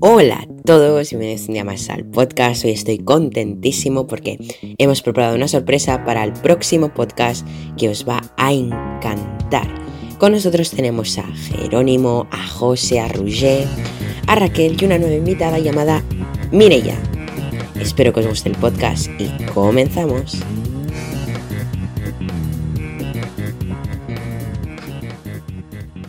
[0.00, 2.64] Hola a todos, bienvenidos un día más al podcast.
[2.64, 4.38] Hoy estoy contentísimo porque
[4.78, 9.68] hemos preparado una sorpresa para el próximo podcast que os va a encantar.
[10.18, 13.68] Con nosotros tenemos a Jerónimo, a José, a Roger,
[14.26, 16.02] a Raquel y una nueva invitada llamada
[16.50, 16.96] Mireya.
[17.80, 20.42] Espero que os guste el podcast y comenzamos.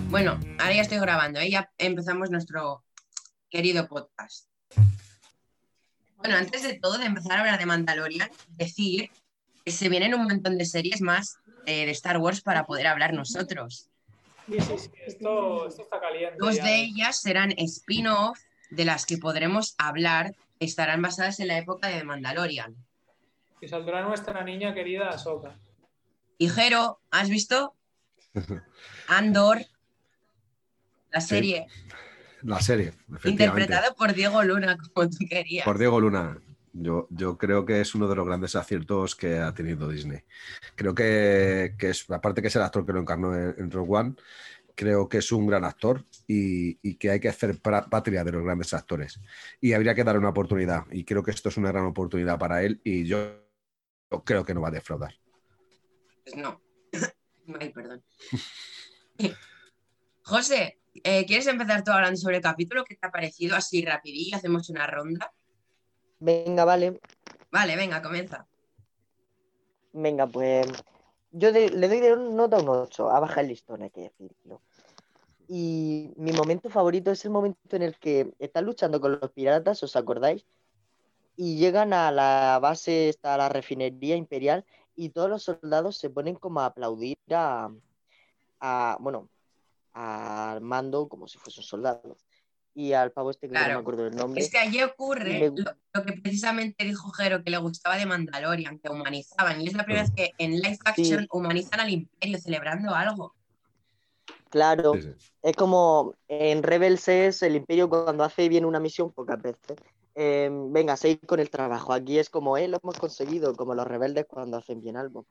[0.10, 1.52] Bueno, ahora ya estoy grabando, ¿eh?
[1.52, 2.84] ya empezamos nuestro
[3.48, 4.50] querido podcast.
[6.18, 9.12] Bueno, antes de todo, de empezar a hablar de Mandalorian, decir
[9.64, 13.14] que se vienen un montón de series más eh, de Star Wars para poder hablar
[13.14, 13.92] nosotros.
[14.48, 16.38] Sí, sí, sí, esto, esto está caliente.
[16.40, 16.64] Dos ya.
[16.64, 18.40] de ellas serán spin-off
[18.72, 22.76] de las que podremos hablar, estarán basadas en la época de Mandalorian.
[23.62, 25.60] Y saldrá nuestra niña querida Ahsoka.
[26.40, 27.76] Y Jero, ¿has visto?
[29.08, 29.60] Andor,
[31.12, 31.68] la Sí, serie,
[32.42, 35.66] La serie, interpretada por Diego Luna, como tú querías.
[35.66, 36.40] Por Diego Luna.
[36.72, 40.22] Yo, yo creo que es uno de los grandes aciertos que ha tenido Disney.
[40.76, 43.98] Creo que, que es, aparte que es el actor que lo encarnó en, en Rogue
[43.98, 44.16] One,
[44.80, 48.44] creo que es un gran actor y, y que hay que hacer patria de los
[48.44, 49.20] grandes actores.
[49.60, 50.86] Y habría que darle una oportunidad.
[50.92, 53.44] Y creo que esto es una gran oportunidad para él y yo,
[54.10, 55.14] yo creo que no va a defraudar.
[56.24, 56.62] Pues no.
[57.60, 58.02] Ay, perdón.
[60.22, 62.84] José, eh, ¿quieres empezar tú hablando sobre el capítulo?
[62.84, 63.56] ¿Qué te ha parecido?
[63.56, 65.32] Así rapidillo, hacemos una ronda.
[66.20, 67.00] Venga, vale.
[67.52, 68.46] Vale, venga, comienza.
[69.94, 70.68] Venga, pues
[71.32, 74.62] yo de- le doy de nota un 8, a bajar el listón, hay que decirlo.
[75.48, 79.82] Y mi momento favorito es el momento en el que están luchando con los piratas,
[79.82, 80.46] ¿os acordáis?
[81.36, 84.66] Y llegan a la base, está la refinería imperial,
[84.96, 87.70] y todos los soldados se ponen como a aplaudir a,
[88.60, 89.30] a, bueno,
[90.00, 92.18] al mando como si fuese un soldado.
[92.74, 94.42] Y al pavo este que no me acuerdo del nombre.
[94.42, 98.80] Es que allí ocurre lo, lo que precisamente dijo Jero que le gustaba de Mandalorian,
[98.80, 99.60] que humanizaban.
[99.60, 101.28] Y es la primera vez que en live action Sí.
[101.32, 103.36] humanizan al imperio celebrando algo.
[104.50, 104.94] Claro.
[104.94, 105.10] Sí, sí.
[105.42, 109.78] Es como en Rebels es el Imperio cuando hace bien una misión pocas veces.
[110.16, 111.92] Eh, venga, seguir con el trabajo.
[111.92, 115.26] Aquí es como, eh, lo hemos conseguido, como los rebeldes cuando hacen bien algo.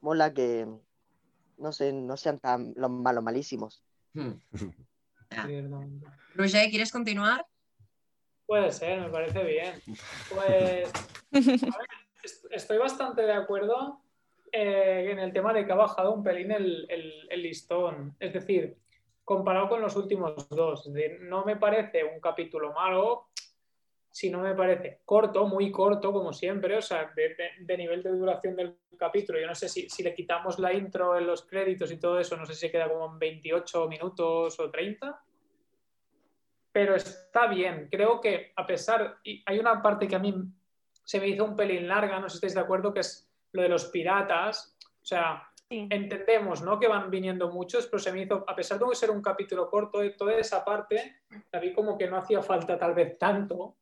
[0.00, 0.66] Mola que
[1.58, 3.82] no sé, no sean tan los malos malísimos.
[4.14, 4.32] Hmm.
[5.30, 5.46] Ah.
[6.34, 7.44] Roger, ¿quieres continuar?
[8.46, 9.74] Puede ser, me parece bien.
[10.32, 10.92] Pues
[11.42, 11.88] a ver,
[12.22, 14.00] est- estoy bastante de acuerdo
[14.52, 18.14] eh, en el tema de que ha bajado un pelín el, el- el listón.
[18.20, 18.76] Es decir,
[19.24, 20.88] comparado con los últimos dos.
[21.22, 23.26] No me parece un capítulo malo,
[24.18, 26.74] sino me parece corto, muy corto, como siempre.
[26.76, 29.38] O sea, de, de- de nivel de duración del capítulo.
[29.38, 32.34] Yo no sé si, si le quitamos la intro en los créditos y todo eso,
[32.34, 35.20] no sé si queda como en 28 minutos o 30
[36.72, 37.88] pero está bien.
[37.90, 40.34] Creo que a pesar, y hay una parte que a mí
[41.04, 43.62] se me hizo un pelín larga, no sé si estáis de acuerdo, que es lo
[43.62, 44.76] de los piratas.
[45.02, 45.88] O sea, Sí.
[45.90, 46.78] entendemos ¿no?
[46.78, 49.98] que van viniendo muchos, pero se me hizo, a pesar de ser un capítulo corto,
[50.16, 53.74] toda esa parte, la vi como que no hacía falta tal vez tanto,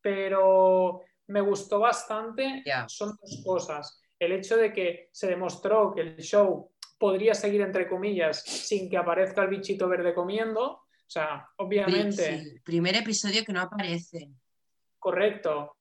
[0.00, 2.62] pero me gustó bastante.
[2.66, 2.88] Ya.
[2.88, 4.00] Son dos cosas.
[4.18, 8.96] El hecho de que se demostró que el show podría seguir, entre comillas, sin que
[8.96, 10.62] aparezca el bichito verde comiendo.
[10.72, 14.30] O sea, obviamente, sí, primer episodio que no aparece.
[14.98, 15.76] correcto.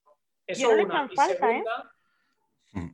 [0.48, 1.08] Eso no una.
[1.12, 1.38] Y falta, ¿eh?
[1.38, 1.92] segunda,
[2.72, 2.90] Mm.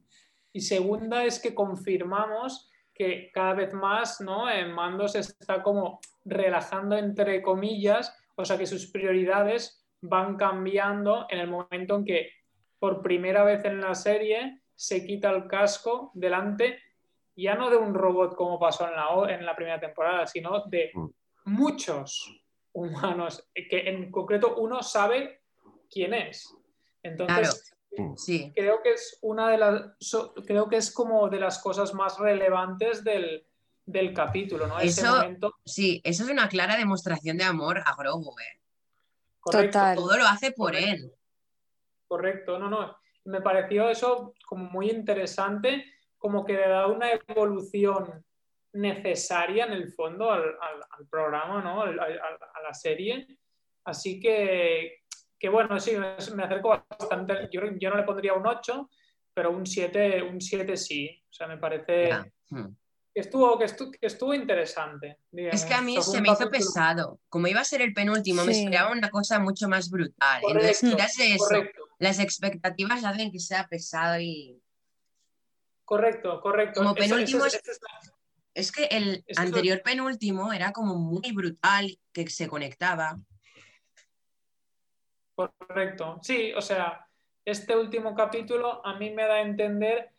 [0.54, 4.50] y segunda es que confirmamos que cada vez más ¿no?
[4.50, 11.26] en Mando se está como relajando entre comillas, o sea que sus prioridades van cambiando
[11.30, 12.30] en el momento en que
[12.80, 16.80] por primera vez en la serie se quita el casco delante
[17.36, 20.64] ya no de un robot como pasó en la, o- en la primera temporada, sino
[20.68, 21.08] de Mm.
[21.46, 22.42] muchos
[22.74, 25.42] humanos, que en concreto uno sabe
[25.90, 26.54] quién es.
[27.04, 28.16] Entonces, Mm.
[28.18, 28.52] Sí.
[28.54, 32.20] creo que es una de las so- creo que es como de las cosas más
[32.20, 33.46] relevantes del,
[33.86, 34.80] del capítulo, ¿no?
[34.80, 38.60] Ese Eso- momento Sí, eso es una clara demostración de amor a Grogu, ¿eh?
[39.46, 39.96] Correcto, Total.
[39.96, 41.06] Todo lo hace por Correcto.
[41.06, 41.12] él.
[42.08, 42.98] correcto, no, no.
[43.26, 45.86] Me pareció eso como muy interesante,
[46.18, 48.24] como que le da una evolución
[48.74, 51.82] necesaria en el fondo al, al- al programa, ¿no?
[51.82, 53.26] Al- al- a la serie.
[53.86, 55.04] Así que,
[55.40, 57.48] que bueno, sí, me, me acerco bastante.
[57.52, 58.90] Yo, yo no le pondría un 8,
[59.34, 61.24] pero un 7, un 7 sí.
[61.30, 62.10] O sea, me parece.
[62.50, 62.68] Hmm.
[63.16, 65.20] Que estuvo, que estuvo, que estuvo interesante.
[65.32, 65.62] digamos.
[65.62, 67.22] Es que a mí se me hizo pesado.
[67.30, 70.42] Como iba a ser el penúltimo, me esperaba una cosa mucho más brutal.
[70.46, 71.82] Entonces, Correcto, quitarse eso, correcto.
[71.98, 74.62] las expectativas hacen que sea pesado y.
[75.86, 76.82] Correcto, correcto.
[76.82, 78.16] Como penúltimo es- es- esa es la-
[78.54, 83.18] Es que el anterior penúltimo era como muy brutal, que se conectaba.
[85.36, 86.20] Correcto.
[86.22, 87.08] Sí, o sea,
[87.46, 90.12] este último capítulo a mí me da a entender,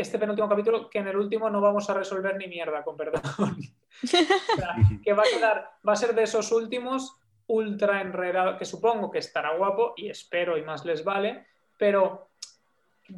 [0.00, 3.22] este penúltimo capítulo, que en el último no vamos a resolver ni mierda, con perdón.
[5.04, 7.16] que va a quedar, va a ser de esos últimos
[7.46, 11.46] ultra enredado, que supongo que estará guapo y espero y más les vale,
[11.78, 12.28] pero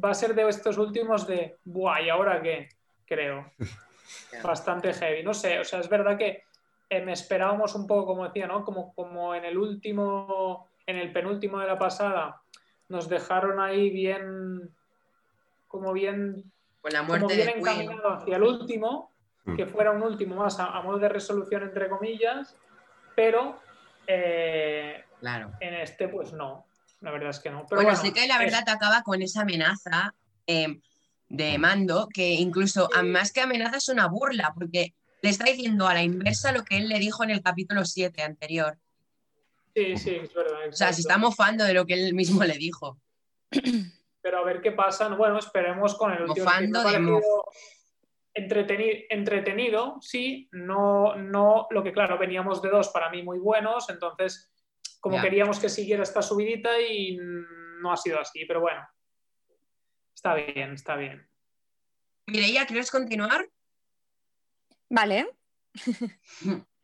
[0.03, 2.69] va a ser de estos últimos de, buah, ¿y ahora qué?
[3.05, 3.51] Creo.
[4.43, 5.23] Bastante heavy.
[5.23, 6.43] No sé, o sea, es verdad que
[6.89, 8.63] eh, me esperábamos un poco, como decía, ¿no?
[8.63, 12.41] Como, como en el último, en el penúltimo de la pasada,
[12.89, 14.69] nos dejaron ahí bien,
[15.67, 16.51] como bien,
[16.85, 19.11] Con la muerte como bien encaminado hacia el último,
[19.43, 19.55] Mm.
[19.55, 22.55] que fuera un último más a, a modo de resolución, entre comillas,
[23.15, 23.59] pero
[24.05, 25.51] eh, Claro.
[25.61, 26.67] en este, pues no.
[27.01, 27.65] La verdad es que no.
[27.67, 30.13] Pero bueno, bueno, sí que la es- verdad acaba con esa amenaza
[30.45, 30.79] eh,
[31.27, 34.93] de mando, que incluso a- más que amenaza es una burla, porque
[35.23, 38.21] le está diciendo a la inversa lo que él le dijo en el capítulo 7
[38.21, 38.77] anterior.
[39.75, 40.69] Sí, sí, es verdad.
[40.69, 42.99] O sea, se está mofando de lo que él mismo le dijo.
[44.25, 45.07] Pero a ver qué pasa.
[45.09, 46.47] Bueno, esperemos con el último.
[46.47, 47.45] Parecido
[48.33, 50.49] entretenido, entretenido, sí.
[50.51, 54.51] No, no, lo que claro, veníamos de dos para mí muy buenos, entonces
[54.99, 55.21] como Ya.
[55.21, 58.81] queríamos que siguiera esta subidita y no ha sido así, pero bueno.
[60.15, 61.29] Está bien, está bien.
[62.25, 63.47] Mireia, ¿quieres continuar?
[64.89, 65.29] Vale.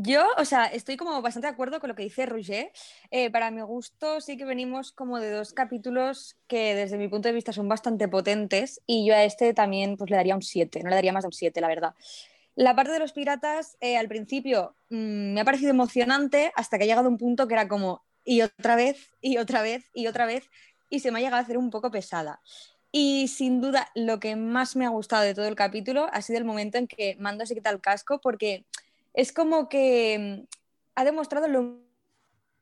[0.00, 2.70] Yo, o sea, estoy como bastante de acuerdo con lo que dice Roger.
[3.10, 7.26] Eh, para mi gusto, sí que venimos como de dos capítulos que desde mi punto
[7.26, 10.84] de vista son bastante potentes y yo a este también pues le daría un 7,
[10.84, 11.94] no le daría más de un 7, la verdad.
[12.54, 16.84] La parte de los piratas, eh, al principio mm, me ha parecido emocionante hasta que
[16.84, 20.26] ha llegado un punto que era como y otra vez, y otra vez, y otra
[20.26, 20.48] vez,
[20.90, 22.40] y se me ha llegado a hacer un poco pesada.
[22.92, 26.38] Y sin duda, lo que más me ha gustado de todo el capítulo ha sido
[26.38, 28.64] el momento en que Mando se quita el casco, porque
[29.14, 30.46] es como que mm,
[30.96, 31.80] ha demostrado lo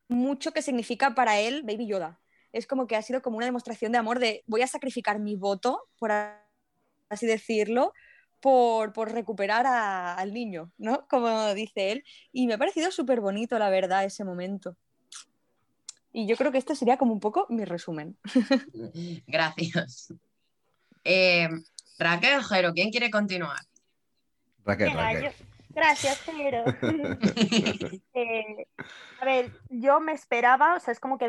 [0.08, 2.20] mucho que significa para él Baby Yoda.
[2.52, 5.36] Es como que ha sido como una demostración de amor de voy a sacrificar mi
[5.36, 6.12] voto, por
[7.10, 7.92] así decirlo,
[8.40, 11.06] por, por recuperar a- al niño, ¿no?
[11.08, 12.04] Como dice él.
[12.32, 14.76] Y me ha parecido súper bonito, la verdad, ese momento.
[16.12, 18.16] Y yo creo que este sería como un poco mi resumen.
[19.26, 20.14] Gracias.
[21.04, 21.48] Eh,
[21.98, 23.58] Raquel Jero, ¿quién quiere continuar?
[24.64, 25.24] Raquel, Raquel.
[25.24, 25.45] yo-
[25.76, 26.64] Gracias, Jero.
[28.18, 28.66] Eh,
[29.20, 31.28] a ver, yo me esperaba, o sea, es como que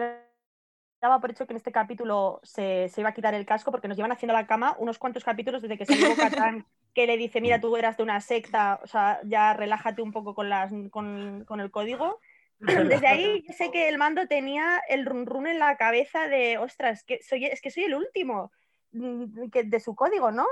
[1.01, 3.89] daba por hecho que en este capítulo se, se iba a quitar el casco porque
[3.89, 6.65] nos llevan haciendo la cama unos cuantos capítulos desde que salió Catán
[6.95, 10.33] que le dice, mira, tú eras de una secta, o sea, ya relájate un poco
[10.33, 12.21] con, las, con, con el código.
[12.59, 16.57] Desde ahí yo sé que el mando tenía el run run en la cabeza de,
[16.57, 18.51] ostras, que soy, es que soy el último
[18.91, 20.45] de su código, ¿no?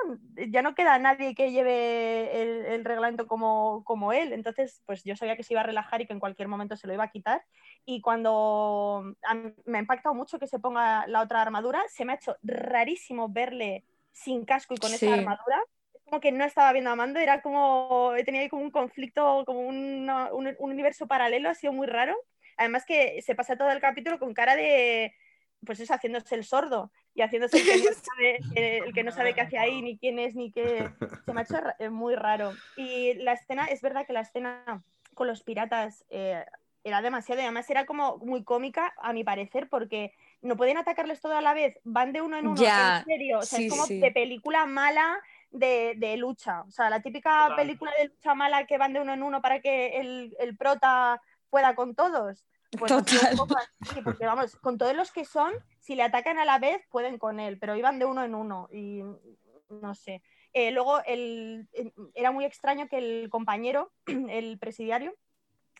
[0.49, 4.33] Ya no queda nadie que lleve el, el reglamento como, como él.
[4.33, 6.87] Entonces, pues yo sabía que se iba a relajar y que en cualquier momento se
[6.87, 7.43] lo iba a quitar.
[7.85, 12.13] Y cuando mí- me ha impactado mucho que se ponga la otra armadura, se me
[12.13, 15.05] ha hecho rarísimo verle sin casco y con Sí.
[15.05, 15.57] esa armadura.
[15.93, 19.43] Es como que no estaba viendo a Mando, era como, tenía ahí como un conflicto,
[19.45, 22.15] como un universo paralelo, ha sido muy raro.
[22.57, 25.13] Además que se pasa todo el capítulo con cara de,
[25.65, 29.11] pues eso, haciéndose el sordo y haciéndose el que no sabe, eh, el que no
[29.11, 30.89] sabe qué hace ahí, ni quién es, ni qué.
[31.25, 32.51] Se me ha hecho eh, muy raro.
[32.75, 34.83] Y la escena, es verdad que la escena
[35.13, 36.45] con los piratas eh,
[36.83, 41.21] era demasiado, y además era como muy cómica, a mi parecer, porque no pueden atacarles
[41.21, 43.65] todo a la vez, van de uno en uno, Ya, en serio, o sea, sí,
[43.67, 43.99] es como sí.
[43.99, 45.17] de película mala
[45.51, 49.13] de, de lucha, o sea, la típica película de lucha mala que van de uno
[49.13, 52.45] en uno para que el, el prota pueda con todos.
[52.77, 56.45] Pues un poco así, porque vamos, con todos los que son, si le atacan a
[56.45, 59.01] la vez, pueden con él, pero iban de uno en uno y
[59.69, 60.21] no sé.
[60.53, 61.67] Eh, luego el,
[62.13, 63.91] era muy extraño que el compañero,
[64.29, 65.15] el presidiario,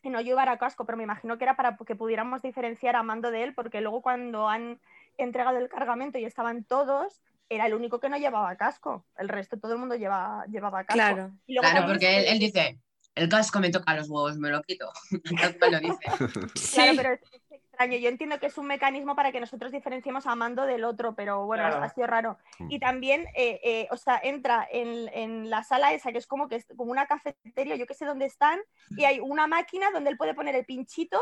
[0.09, 3.43] no llevara casco, pero me imagino que era para que pudiéramos diferenciar a mando de
[3.43, 4.79] él, porque luego cuando han
[5.17, 9.05] entregado el cargamento y estaban todos, era el único que no llevaba casco.
[9.17, 10.93] El resto, todo el mundo lleva, llevaba casco.
[10.93, 11.31] Claro.
[11.45, 12.79] Y luego Claro, porque él dice,
[13.15, 14.91] el casco me toca los huevos, me lo quito.
[15.71, 15.97] Lo dice.
[16.05, 16.93] Claro, Sí.
[16.97, 17.97] pero es, es extraño.
[17.97, 21.45] Yo entiendo que es un mecanismo para que nosotros diferenciemos a Mando del otro, pero
[21.45, 21.83] bueno, Claro.
[21.83, 22.37] ha sido raro.
[22.69, 26.47] Y también, eh, eh, o sea, entra en, en la sala esa, que es como
[26.47, 28.59] que es como una cafetería, yo que sé dónde están,
[28.97, 31.21] y hay una máquina donde él puede poner el pinchito.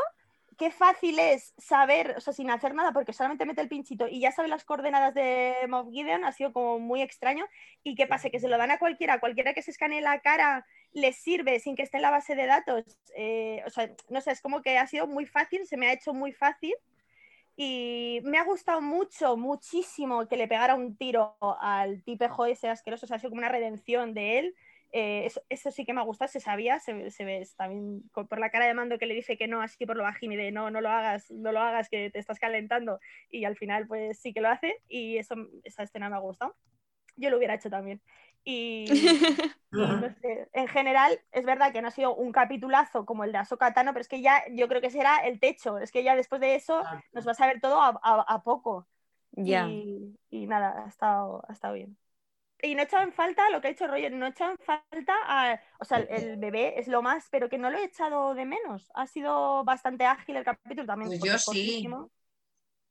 [0.56, 4.20] Qué fácil es saber, o sea, sin hacer nada, porque solamente mete el pinchito y
[4.20, 7.44] ya sabe las coordenadas de Moff Gideon, ha sido como muy extraño.
[7.82, 8.30] ¿Y qué pasa?
[8.30, 11.76] Que se lo dan a cualquiera, cualquiera que se escanee la cara les sirve sin
[11.76, 12.84] que esté en la base de datos.
[13.16, 15.92] Eh, o sea, no sé, es como que ha sido muy fácil, se me ha
[15.92, 16.74] hecho muy fácil.
[17.56, 23.06] Y me ha gustado mucho, muchísimo que le pegara un tiro al tipejo ese asqueroso,
[23.06, 24.54] o sea, ha sido como una redención de él.
[24.92, 28.38] Eh, eso, eso sí que me ha gustado, se sabía, se, se ve también por
[28.38, 30.52] la cara de mando que le dice que no, así por lo bajín y de
[30.52, 33.00] no, no lo hagas, no lo hagas, que te estás calentando.
[33.28, 35.34] Y al final, pues sí que lo hace, y eso,
[35.64, 36.56] esa escena me ha gustado.
[37.16, 38.00] Yo lo hubiera hecho también.
[38.44, 38.84] Y,
[39.72, 43.32] y no sé, en general, es verdad que no ha sido un capitulazo como el
[43.32, 45.78] de Ahsoka Tano, pero es que ya yo creo que será el techo.
[45.78, 46.82] Es que ya después de eso
[47.12, 48.86] nos va a saber todo a, a- a poco.
[49.32, 49.66] Ya.
[49.68, 51.96] Y, y nada, ha estado, ha estado bien.
[52.62, 54.58] Y no he echado en falta lo que ha dicho Roger, no he echado en
[54.58, 58.34] falta, a- o sea, el, bebé es lo más, pero que no lo he echado
[58.34, 58.90] de menos.
[58.94, 61.10] Ha sido bastante ágil el capítulo también.
[61.10, 61.44] Pues yo sí.
[61.46, 62.10] cortísimo.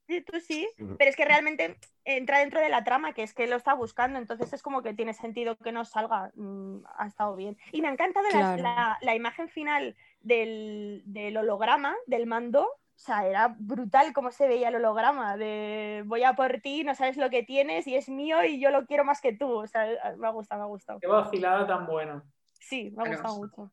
[0.07, 0.67] Sí, tú sí,
[0.97, 4.19] pero es que realmente entra dentro de la trama, que es que lo está buscando,
[4.19, 6.31] entonces es como que tiene sentido que no salga.
[6.35, 7.57] Mm, ha estado bien.
[7.71, 8.63] Y me ha encantado la- Claro.
[8.63, 12.63] la, la imagen final del, del holograma, del mando.
[12.65, 16.93] O sea, era brutal cómo se veía el holograma, de voy a por ti, no
[16.93, 19.49] sabes lo que tienes y es mío y yo lo quiero más que tú.
[19.49, 20.99] O sea, me ha gustado, me ha gustado.
[20.99, 22.23] Qué vacilada tan buena.
[22.51, 23.71] Sí, me ha gustado mucho.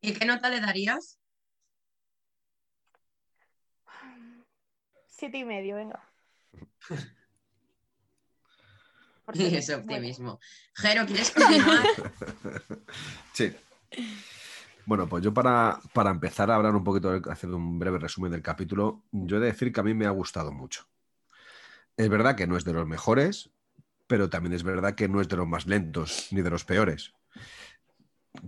[0.00, 1.20] ¿Y qué nota le darías?
[5.16, 6.00] Siete y medio, venga.
[9.24, 10.38] Por Y ser ese optimismo.
[10.74, 11.86] Jero, ¿quieres continuar?
[13.32, 13.52] Sí.
[14.84, 18.42] Bueno, pues yo para, para empezar a hablar un poquito, hacer un breve resumen del
[18.42, 20.84] capítulo, yo he de decir que a mí me ha gustado mucho.
[21.96, 23.50] Es verdad que no es de los mejores,
[24.06, 27.14] pero también es verdad que no es de los más lentos ni de los peores.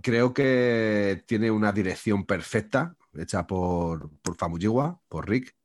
[0.01, 5.58] Creo que tiene una dirección perfecta, hecha por, por Famuyiwa, por Rick.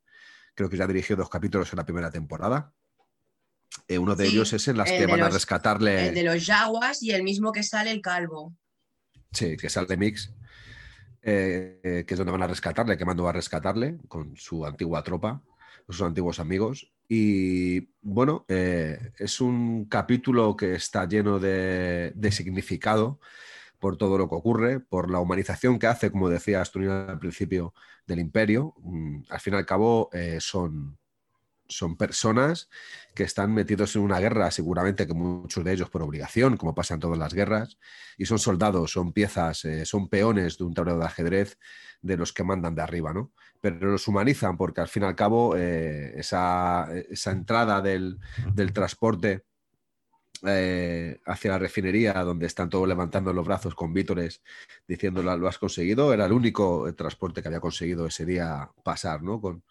[0.55, 2.73] Creo que ya dirigió dos capítulos en la primera temporada.
[3.89, 6.09] Eh, uno de Sí, ellos es en las el que van a rescatarle.
[6.09, 8.57] El de los Yaguas y el mismo que sale el calvo.
[9.33, 10.33] Sí, que sale Mix,
[11.23, 15.03] eh, eh, que es donde van a rescatarle, que Mando a rescatarle con su antigua
[15.03, 15.43] tropa,
[15.87, 16.93] con sus antiguos amigos.
[17.09, 23.21] Y bueno, es un capítulo que está lleno de, de significado
[23.85, 27.75] por todo lo que ocurre, por la humanización que hace, como decía Asturina al principio,
[28.07, 28.73] del imperio.
[28.79, 30.97] Mm, al fin y al cabo, eh, son,
[31.69, 32.71] son personas
[33.15, 36.95] que están metidos en una guerra, seguramente que muchos de ellos por obligación, como pasa
[36.95, 37.77] en todas las guerras,
[38.17, 41.59] y son soldados, son piezas, eh, son peones de un tablero de ajedrez
[42.01, 43.33] de los que mandan de arriba, ¿no?
[43.61, 48.19] Pero los humanizan porque al fin y al cabo eh, esa, esa entrada del,
[48.55, 49.45] del transporte
[50.47, 54.43] eh, hacia la refinería, donde están todos levantando los brazos con vítores
[54.87, 59.23] diciéndolo lo has conseguido, era el único eh, transporte que había conseguido ese día pasar,
[59.23, 59.41] ¿no?
[59.41, 59.63] Con,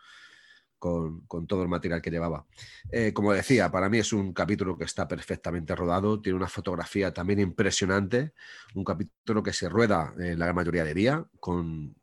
[0.80, 2.46] con, todo el material que llevaba.
[2.92, 7.13] Eh, como decía, para mí es un capítulo que está perfectamente rodado, tiene una fotografía
[7.13, 8.34] también impresionante,
[8.75, 11.96] un capítulo que se rueda en la mayoría de día, con,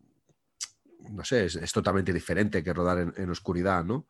[1.11, 4.07] no sé, es, totalmente diferente que rodar en, en oscuridad, ¿no?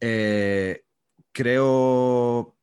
[0.00, 0.84] Eh,
[1.32, 2.57] creo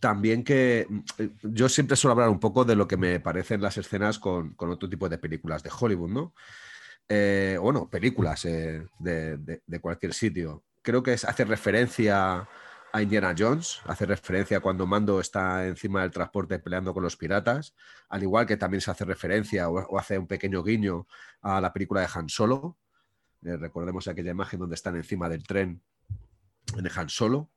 [0.00, 0.86] también que
[1.18, 4.54] eh, yo siempre suelo hablar un poco de lo que me parecen las escenas con,
[4.54, 6.34] con otro tipo de películas de Hollywood, ¿no?
[7.08, 10.62] Eh, bueno, películas eh, de, de- cualquier sitio.
[10.82, 12.46] Creo que es, hace referencia
[12.92, 17.74] a Indiana Jones, hace referencia cuando Mando está encima del transporte peleando con los piratas,
[18.08, 21.06] al igual que también se hace referencia o, o hace un pequeño guiño
[21.42, 22.76] a la película de Han Solo.
[23.42, 25.80] Eh, recordemos aquella imagen donde están encima del tren
[26.76, 27.50] en Han Solo.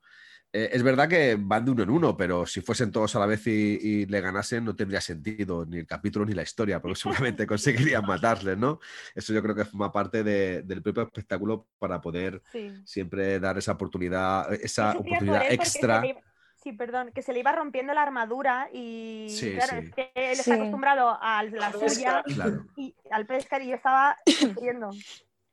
[0.53, 3.25] Eh, es verdad que van de uno en uno, pero si fuesen todos a la
[3.25, 6.96] vez y, y le ganasen, no tendría sentido ni el capítulo ni la historia, porque
[7.00, 7.48] seguramente
[7.96, 8.79] conseguirían matarles, ¿no?
[9.15, 12.70] Eso yo creo que forma parte de- del propio espectáculo para poder Sí.
[12.86, 16.05] siempre dar esa oportunidad, esa sufría por oportunidad extra.
[16.05, 16.20] iba-
[16.63, 19.88] Sí, perdón, que se le iba rompiendo la armadura y Sí, claro, sí.
[19.88, 20.41] es que él Sí.
[20.41, 22.65] está acostumbrado a la suya Claro.
[22.77, 24.89] y al pescar y yo estaba sufriendo.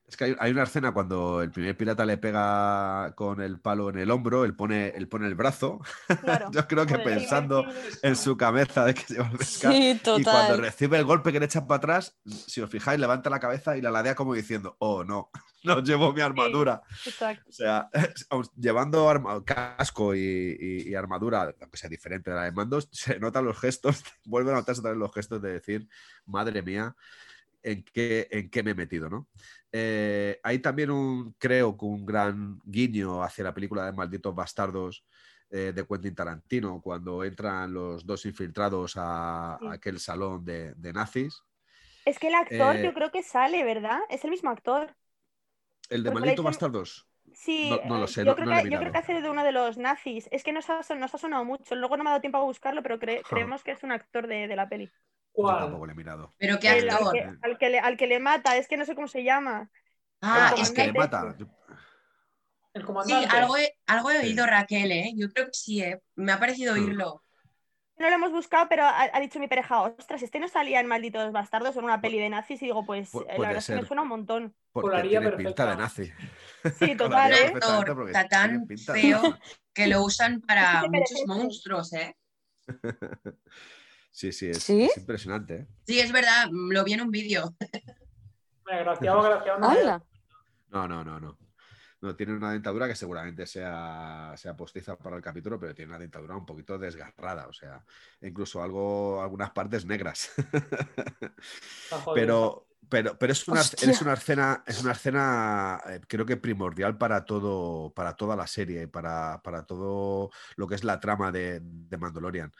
[0.08, 3.90] Es que hay, hay una escena cuando el primer pirata le pega con el palo
[3.90, 5.80] en el hombro, él pone, él pone el brazo.
[6.22, 6.50] Claro.
[6.52, 9.32] Yo creo que Joder, sí, pensando sí, en su cabeza de que se va a
[9.32, 9.70] pescar.
[9.72, 13.28] Sí, Y cuando recibe el golpe que le echan para atrás, si os fijáis, levanta
[13.28, 15.30] la cabeza y la ladea como diciendo, oh no,
[15.64, 16.80] no llevo mi armadura.
[17.04, 17.44] Exacto.
[17.46, 17.90] O sea,
[18.56, 20.20] llevando arma- casco y,
[20.58, 24.54] y- y armadura, aunque sea diferente de la de mandos, se notan los gestos, vuelven
[24.54, 25.86] a notarse también los gestos de decir,
[26.24, 26.96] madre mía,
[27.62, 29.28] en qué, en qué me he metido, ¿no?
[29.72, 35.04] Eh, hay también un, creo que un gran guiño hacia la película de Malditos Bastardos
[35.50, 39.66] eh, de Quentin Tarantino, cuando entran los dos infiltrados a, Sí.
[39.70, 41.42] a aquel salón de, de nazis.
[42.04, 44.00] Es que el actor Eh, yo creo que sale, ¿verdad?
[44.10, 44.96] Es el mismo actor.
[45.90, 47.06] ¿El de Porque Malditos Bastardos?
[47.34, 48.98] Sí, No- no lo sé, yo, no- creo que, yo creo que mirado.
[48.98, 50.28] hace de uno de los nazis.
[50.32, 51.74] Es que nos ha, nos ha sonado mucho.
[51.76, 54.26] Luego no me ha dado tiempo a buscarlo, pero cre- creemos que es un actor
[54.26, 54.92] de, de la peli.
[55.46, 56.34] Tampoco le he mirado.
[56.38, 58.84] Pero qué El- al, que, al que le, al que le mata, es que no
[58.84, 59.70] sé cómo se llama.
[60.20, 61.36] Ah, el es ¿El que le mata?
[62.74, 63.28] El Sí, comandante.
[63.28, 64.26] algo he, algo he Sí.
[64.28, 65.12] oído Raquel, ¿eh?
[65.16, 66.00] Yo creo que sí, ¿eh?
[66.16, 66.78] Me ha parecido Mm.
[66.78, 67.22] oírlo.
[67.98, 70.86] No lo hemos buscado, pero ha, ha dicho mi pareja, ostras, este no salía en
[70.86, 73.66] Malditos Bastardos en una peli de nazis y digo, pues Pu- eh, la verdad es
[73.66, 74.54] que me suena un montón.
[74.72, 75.48] Porque Colaría tiene perfecta.
[75.48, 76.12] pinta de nazi.
[76.78, 77.38] Sí, total, ¿eh?
[77.40, 79.38] perfectamente Actor está tan feo
[79.74, 82.14] que lo usan para muchos monstruos, ¿eh?
[84.18, 84.82] Sí, sí, es, ¿Sí?
[84.82, 85.54] es impresionante.
[85.54, 85.66] ¿eh?
[85.86, 87.54] Sí, es verdad, mm, lo vi en un vídeo.
[88.64, 89.60] Graciado, graciado.
[89.60, 90.02] no.
[90.70, 91.38] No, no, no, no.
[92.00, 96.00] No, tiene una dentadura que seguramente sea, sea postiza para el capítulo, pero tiene una
[96.00, 97.84] dentadura un poquito desgarrada, o sea,
[98.20, 100.32] incluso algo, algunas partes negras.
[101.84, 102.14] está jodido.
[102.14, 106.96] pero, pero, pero es una, es una escena, es una escena eh, creo que primordial
[106.98, 111.60] para todo, para toda la serie, para, para todo lo que es la trama de,
[111.62, 112.52] de Mandalorian.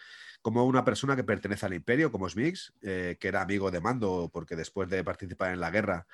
[0.42, 4.30] Como una persona que pertenece al imperio, como Smix, eh, que era amigo de Mando,
[4.32, 6.06] porque después de participar en la guerra,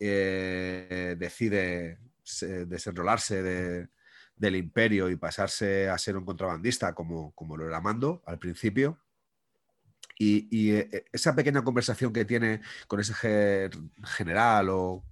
[0.00, 3.88] eh, decide se- desenrolarse de-
[4.36, 8.98] del imperio y pasarse a ser un contrabandista como, como lo era Mando al principio.
[10.18, 13.70] Y, y, eh, esa pequeña conversación que tiene con ese ge-
[14.04, 15.04] general o,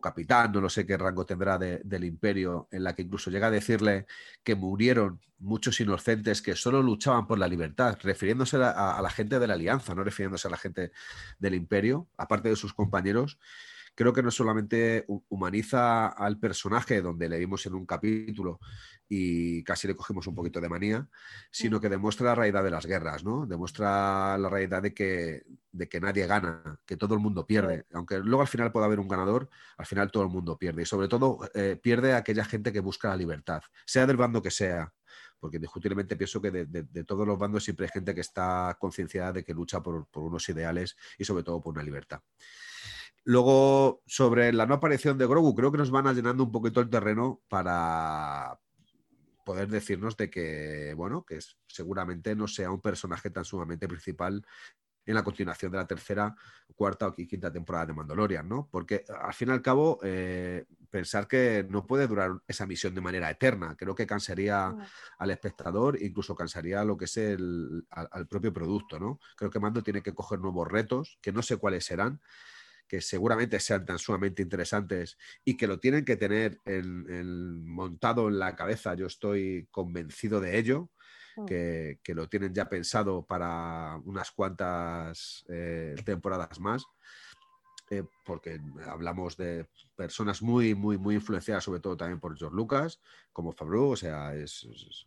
[0.00, 3.48] capitán, no lo sé qué rango tendrá de- del imperio, en la que incluso llega
[3.48, 4.06] a decirle
[4.42, 9.46] que murieron muchos inocentes que solo luchaban por la libertad, refiriéndose a la gente de
[9.46, 10.92] la alianza, no refiriéndose a la gente
[11.38, 13.38] del imperio, aparte de sus compañeros.
[14.00, 18.58] Creo que no solamente hu- humaniza al personaje, donde le vimos en un capítulo
[19.08, 21.08] y casi le cogimos un poquito de manía,
[21.50, 23.46] sino que demuestra la realidad de las guerras, ¿no?
[23.46, 25.42] Demuestra la realidad de que,
[25.72, 27.86] de que nadie gana, que todo el mundo pierde.
[27.92, 30.82] Aunque luego al final pueda haber un ganador, al final todo el mundo pierde.
[30.82, 34.50] Y sobre todo eh, pierde aquella gente que busca la libertad, sea del bando que
[34.50, 34.94] sea.
[35.40, 38.76] Porque indiscutiblemente pienso que de, de- de todos los bandos siempre hay gente que está
[38.78, 42.20] concienciada de que lucha por, por unos ideales y sobre todo por una libertad.
[43.24, 46.88] Luego, sobre la no aparición de Grogu, creo que nos van allanando un poquito el
[46.90, 48.58] terreno para
[49.44, 54.44] poder decirnos de que, bueno, que es- seguramente no sea un personaje tan sumamente principal
[55.06, 56.36] en la continuación de la tercera,
[56.76, 58.68] cuarta o quinta temporada de Mandalorian, ¿no?
[58.70, 63.00] Porque al fin y al cabo, eh, pensar que no puede durar esa misión de
[63.00, 64.76] manera eterna, creo que cansaría
[65.18, 69.18] al espectador, incluso cansaría lo que es el, al, al propio producto, ¿no?
[69.36, 72.20] Creo que Mando tiene que coger nuevos retos, que no sé cuáles serán,
[72.90, 78.26] que seguramente sean tan sumamente interesantes y que lo tienen que tener en- en- montado
[78.26, 80.90] en la cabeza, yo estoy convencido de ello,
[81.36, 81.44] Mm.
[81.46, 86.84] que, que lo tienen ya pensado para unas cuantas eh, temporadas más,
[87.90, 93.00] eh, porque hablamos de personas muy, muy, muy influenciadas, sobre todo también por George Lucas,
[93.32, 95.06] como Favreau, o sea, es, es- es-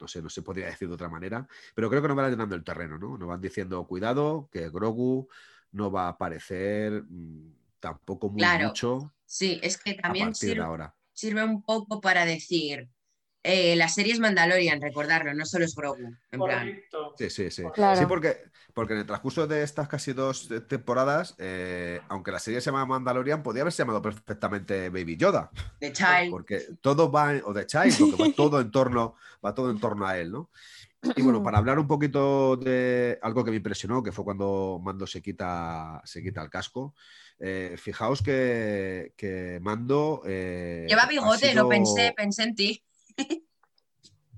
[0.00, 2.56] no sé, no se podría decir de otra manera, pero creo que nos van llenando
[2.56, 3.18] el terreno, ¿no?
[3.18, 5.28] Nos van diciendo, cuidado, que Grogu
[5.72, 8.68] no va a aparecer mm, tampoco muy Claro.
[8.68, 10.94] mucho Sí, es que a también sirve, ahora.
[11.14, 12.90] sirve un poco para decir,
[13.42, 16.14] eh, la serie es Mandalorian, recordarlo, no solo es Grogu.
[16.30, 16.80] En plan.
[17.16, 17.62] Sí, sí, sí.
[17.72, 17.98] Claro.
[17.98, 18.36] Sí, porque,
[18.74, 22.66] porque en el transcurso de estas casi dos eh, temporadas, eh, aunque la serie se
[22.66, 27.66] llama Mandalorian, podía haberse llamado perfectamente Baby Yoda, The Child, porque todo va, o The
[27.66, 30.50] Child, porque va todo en torno, va todo en torno a él, ¿no?
[31.16, 35.06] Y bueno, para hablar un poquito de algo que me impresionó, que fue cuando Mando
[35.06, 36.94] se quita, se quita el casco.
[37.38, 40.22] eh, fijaos que, que Mando.
[40.26, 42.84] eh, lleva bigote, lo sido- pensé, pensé en ti.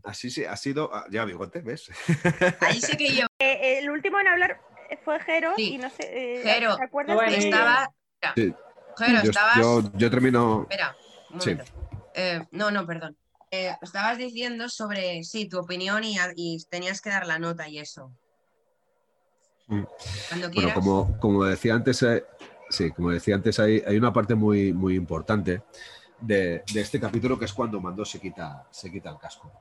[0.05, 0.91] Así sí, ha sido.
[0.95, 1.91] ah, Lleva bigote, ¿ves?
[2.61, 3.29] Ahí sé que lleva.
[3.39, 4.61] Eh, el último en hablar
[5.05, 5.75] fue Jero Sí.
[5.75, 6.03] y no sé.
[6.13, 7.91] eh, Jero, ¿Te acuerdas bueno, de- Estaba.
[8.35, 8.55] Sí.
[8.99, 9.57] Jero, yo, estabas.
[9.57, 10.63] yo- yo termino.
[10.63, 10.95] Espera,
[11.31, 11.51] un Sí.
[11.51, 11.73] momento.
[12.15, 13.17] Eh, no, no, perdón.
[13.55, 17.79] Eh, estabas diciendo sobre, sí, tu opinión y, y tenías que dar la nota y
[17.79, 18.11] eso.
[19.69, 19.83] Mm.
[20.29, 20.75] Cuando Bueno, quieras.
[20.75, 22.25] como, como decía antes, eh,
[22.69, 25.63] sí, como decía antes, hay, hay una parte muy, muy importante
[26.21, 29.53] de, de este capítulo que es cuando Mando se quita, se quita el casco.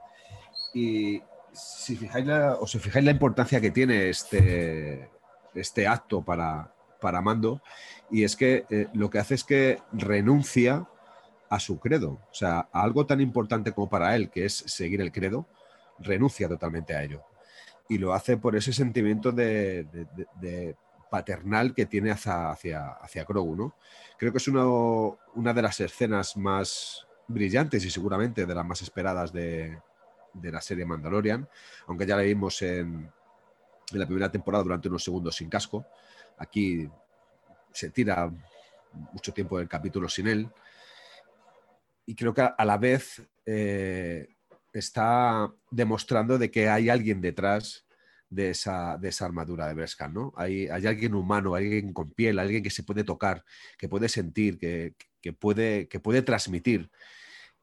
[0.74, 5.10] Y si fijáis la, o si fijáis la importancia que tiene este,
[5.54, 7.62] este acto para, para Mando,
[8.10, 10.88] y es que eh, lo que hace es que renuncia
[11.54, 15.02] a su credo, o sea, a algo tan importante como para él, que es seguir
[15.02, 15.48] el credo,
[16.00, 17.24] renuncia totalmente a ello
[17.90, 20.76] y lo hace por ese sentimiento de,
[21.10, 23.76] paternal que tiene hacia, hacia, hacia Grogu, ¿no?
[24.18, 24.66] Creo que es una,
[25.36, 29.78] una de las escenas más brillantes y seguramente de las más esperadas de,
[30.34, 31.48] de la serie Mandalorian,
[31.86, 33.12] aunque ya la vimos en,
[33.92, 35.86] en la primera temporada durante unos segundos sin casco.
[36.40, 36.90] Aquí
[37.72, 38.32] se tira
[39.12, 40.50] mucho tiempo el capítulo sin él.
[42.06, 44.28] Y creo que a, la vez eh,
[44.74, 47.86] está demostrando de que hay alguien detrás
[48.30, 50.34] de esa, de esa armadura de Brescan, ¿no?
[50.36, 53.44] Hay, hay alguien humano, alguien con piel, alguien que se puede tocar,
[53.78, 56.90] que puede sentir, que, que puede, que puede transmitir.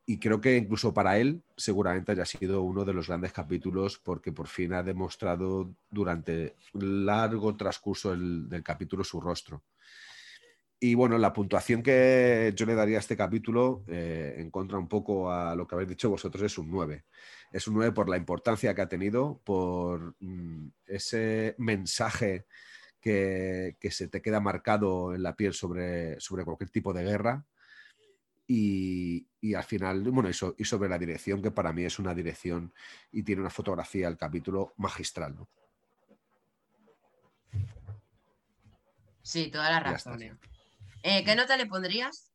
[0.07, 4.33] Y creo que incluso para él seguramente haya sido uno de los grandes capítulos porque
[4.33, 9.62] por fin ha demostrado durante largo transcurso del capítulo su rostro.
[10.83, 14.88] Y bueno, la puntuación que yo le daría a este capítulo, eh, en contra un
[14.88, 17.05] poco a lo que habéis dicho vosotros, es un 9.
[17.53, 22.47] Es un 9 por la importancia que ha tenido, por mm, ese mensaje
[22.99, 27.45] que, que se te queda marcado en la piel sobre, sobre cualquier tipo de guerra.
[28.47, 31.99] Y, y al final, bueno, y, so- y sobre la dirección, que para mí es
[31.99, 32.73] una dirección
[33.12, 35.37] y tiene una fotografía el capítulo magistral.
[35.37, 35.49] ¿no?
[39.23, 40.19] Sí, toda la razón.
[41.03, 42.31] Eh, ¿Qué nota le pondrías?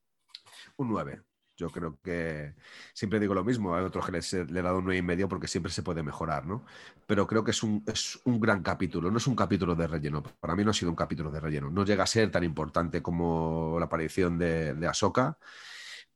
[0.78, 1.22] Un 9.
[1.58, 2.54] Yo creo que
[2.94, 3.76] siempre digo lo mismo.
[3.76, 5.84] Hay otros que les he- le he dado un 9 y medio porque siempre se
[5.84, 6.66] puede mejorar, ¿no?
[7.08, 9.10] Pero creo que es un, es un gran capítulo.
[9.10, 10.22] No es un capítulo de relleno.
[10.22, 11.70] Para mí no ha sido un capítulo de relleno.
[11.70, 15.38] No llega a ser tan importante como la aparición de, de Ahsoka,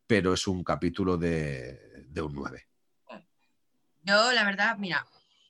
[0.08, 2.68] pero es un capítulo de, de un 9.
[4.04, 5.06] Yo, la verdad, mira,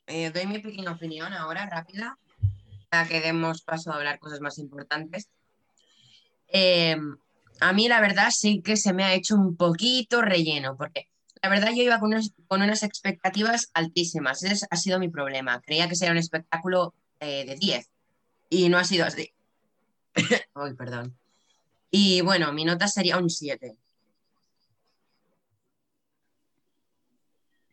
[0.06, 2.18] eh, doy mi pequeña opinión ahora, rápida,
[2.90, 5.30] para que demos paso a hablar cosas más importantes.
[6.52, 6.96] Eh,
[7.62, 11.10] a mí, la verdad, sí que se me ha hecho un poquito relleno, porque
[11.42, 14.44] la verdad yo iba con unas, con unas expectativas altísimas.
[14.44, 15.62] Ese ha sido mi problema.
[15.62, 17.90] Creía que sería un espectáculo eh, de 10
[18.50, 19.32] y no ha sido así.
[20.56, 21.18] Ay, perdón.
[21.92, 23.76] Y bueno, mi nota sería un 7.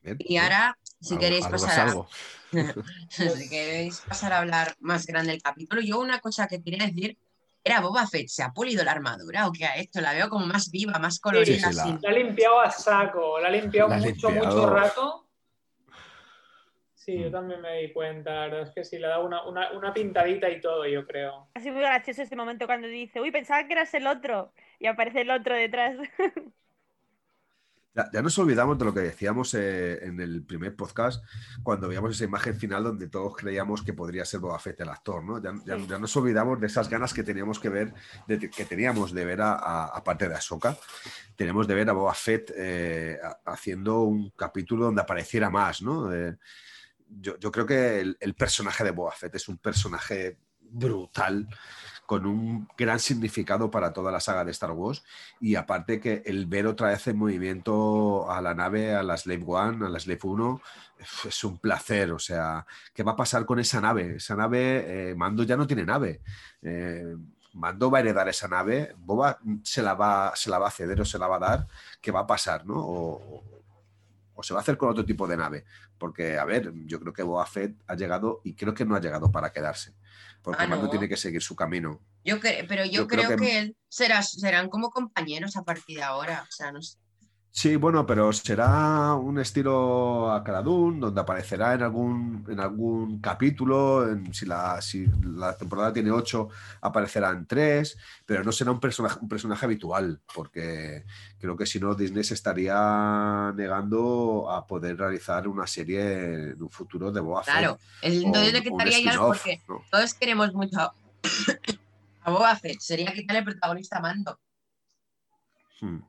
[0.02, 2.06] Bien, Y ahora, si Algo- queréis pasar a,
[3.10, 7.18] si queréis pasar a hablar más grande del capítulo, yo una cosa que quería decir
[7.66, 10.00] era Boba Fett, ¿se ha pulido la armadura o qué ha hecho?
[10.00, 11.72] La veo como más viva, más colorida.
[11.72, 14.46] Sí, sí, la- ha limpiado a saco, la ha limpiado La mucho, limpiado.
[14.56, 15.28] mucho rato.
[16.94, 17.32] Sí, yo Mm.
[17.32, 19.92] también me di cuenta, la verdad es que sí, le ha dado una, una, una
[19.92, 21.48] pintadita y todo, yo creo.
[21.54, 24.52] Ha sido muy gracioso este momento cuando dice, uy, pensaba que eras el otro.
[24.78, 25.96] Y aparece el otro detrás.
[27.96, 31.24] Ya, ya nos olvidamos de lo que decíamos eh, en el primer podcast
[31.62, 35.24] cuando veíamos esa imagen final donde todos creíamos que podría ser Boba Fett el actor,
[35.24, 35.42] ¿no?
[35.42, 37.94] Ya, ya- nos olvidamos de esas ganas que teníamos que ver,
[38.28, 40.76] de- que teníamos de ver a, aparte de Ahsoka,
[41.36, 46.12] tenemos de ver a Boba Fett eh, haciendo un capítulo donde apareciera más, ¿no?
[46.12, 46.36] Eh,
[47.08, 51.48] yo, yo creo que el, el personaje de Boba Fett es un personaje brutal
[52.06, 55.04] con un gran significado para toda la saga de Star Wars
[55.40, 59.44] y aparte que el ver otra vez en movimiento a la nave, a la Slave
[59.46, 60.60] One, a la Slave 1,
[61.26, 62.12] es un placer.
[62.12, 64.16] O sea, ¿qué va a pasar con esa nave?
[64.16, 66.20] Esa nave, eh, Mando ya no tiene nave.
[66.62, 67.16] Eh,
[67.54, 71.00] Mando va a heredar esa nave, Boba se la, va, se la va a ceder
[71.00, 71.66] o se la va a dar,
[72.02, 72.66] ¿qué va a pasar?
[72.66, 72.74] ¿no?
[72.76, 73.42] O,
[74.34, 75.64] o se va a hacer con otro tipo de nave.
[75.98, 79.00] Porque, a ver, yo creo que Boba Fett ha llegado y creo que no ha
[79.00, 79.94] llegado para quedarse.
[80.46, 80.90] Porque Ah, Mando ¿no?
[80.90, 82.00] tiene que seguir su camino.
[82.22, 83.44] Yo pero yo, Yo creo, creo que...
[83.46, 86.44] que- él será, serán como compañeros a partir de ahora.
[86.48, 86.98] O sea, no sé.
[87.58, 94.06] Sí, bueno, pero será un estilo a Caradún, donde aparecerá en algún, en algún capítulo.
[94.10, 96.50] en- si, la, si la temporada tiene ocho,
[96.82, 101.06] aparecerán tres, pero no será un personaje, un personaje habitual, porque
[101.38, 106.70] creo que si no, Disney se estaría negando a poder realizar una serie en un
[106.70, 107.44] futuro de Fett.
[107.44, 109.82] Claro, el, entonces le quitaría ya porque ¿no?
[109.90, 110.94] todos queremos mucho a,
[112.20, 112.80] a Boba Fett.
[112.80, 114.38] Sería quitarle el protagonista a Mando.
[115.80, 116.00] Hmm.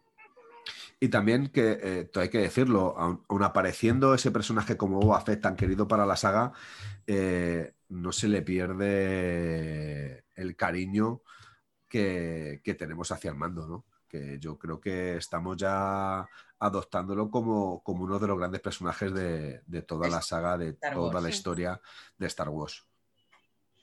[1.00, 5.22] Y también que eh, todo hay que decirlo, aun, aun apareciendo ese personaje como Boba
[5.22, 6.54] Fett tan querido para la saga,
[7.06, 11.22] eh, no se le pierde el cariño
[11.88, 13.86] que, que tenemos hacia el mando, ¿no?
[14.08, 16.28] Que yo creo que estamos ya
[16.60, 20.94] adoptándolo como, como uno de los grandes personajes de, de toda la saga, de Star
[20.94, 21.36] toda Wars, la sí.
[21.36, 21.82] historia
[22.18, 22.87] de Star Wars.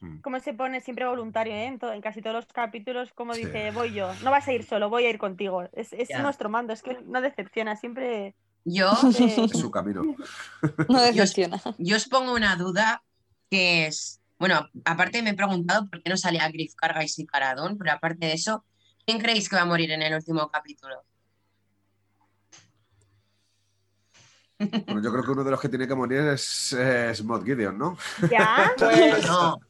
[0.05, 0.21] Hmm.
[0.21, 1.65] Como se pone siempre voluntario, ¿eh?
[1.67, 3.45] En, to- en casi todos los capítulos, como Sí.
[3.47, 4.13] dice, voy yo.
[4.23, 5.63] No vas a ir solo, voy a ir contigo.
[5.73, 8.35] Es, nuestro mando, es que no decepciona, siempre...
[8.67, 10.03] Yo, eh, Es su camino.
[10.89, 11.61] No decepciona.
[11.79, 13.03] yo os pongo una duda
[13.51, 14.21] que es.
[14.39, 18.27] Bueno, aparte me he preguntado por qué no salía Griff Cargais y Caradón, pero aparte
[18.27, 18.65] de eso,
[19.07, 21.03] ¿quién creéis que va a morir en el último capítulo?
[24.59, 27.77] Bueno, yo creo que uno de los que tiene que morir es, es Moff Gideon,
[27.77, 27.97] ¿no?
[28.31, 28.73] ¿Ya?
[28.79, 29.61] Pues No,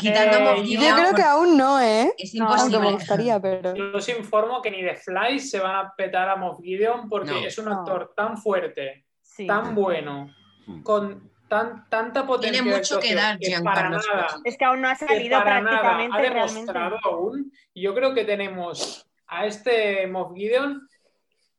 [0.00, 2.12] quitando Eh, yo creo que aún no, ¿eh?
[2.18, 2.90] es No, me imposible.
[2.92, 3.74] gustaría, pero.
[3.74, 7.30] yo os informo que ni de Fly se van a petar a Moff Gideon porque
[7.32, 7.38] No.
[7.38, 7.72] es un No.
[7.80, 9.46] actor tan fuerte, Sí.
[9.46, 10.28] tan bueno,
[10.66, 10.82] Hmm.
[10.82, 12.62] con tan, tanta potencia.
[12.62, 14.26] Tiene mucho que dar para Giancarlo nada.
[14.44, 16.54] Es que aún no ha que salido para nada prácticamente ha realmente.
[16.60, 17.52] demostrado aún.
[17.74, 20.86] Yo creo que tenemos a este Moff Gideon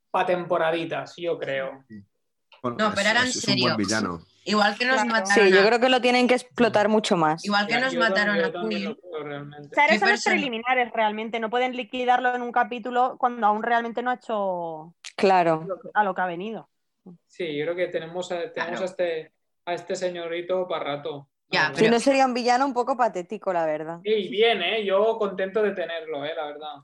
[0.09, 1.83] para temporaditas, yo creo.
[2.61, 4.19] Bueno, No, pero ahora en un buen villano.
[4.43, 5.09] Igual que nos Claro.
[5.09, 5.47] mataron.
[5.47, 7.45] Sí, yo a- creo que lo tienen que explotar mucho más.
[7.45, 8.87] Igual que Ya, nos mataron también-
[9.19, 9.67] a realmente.
[9.71, 11.39] O sea, ¿Qué eran los preliminares realmente.
[11.39, 15.67] No pueden liquidarlo en un capítulo cuando aún realmente no ha hecho Claro.
[15.93, 16.69] a lo que ha venido.
[17.27, 18.81] Sí, yo creo que tenemos, a, tenemos Claro.
[18.81, 19.31] a, este,
[19.65, 21.27] a este señorito para rato.
[21.49, 23.99] Ya, Si no sería un villano un poco patético, la verdad.
[24.03, 24.85] Y bien, ¿eh?
[24.85, 26.31] Yo contento de tenerlo, ¿eh?
[26.35, 26.75] La verdad.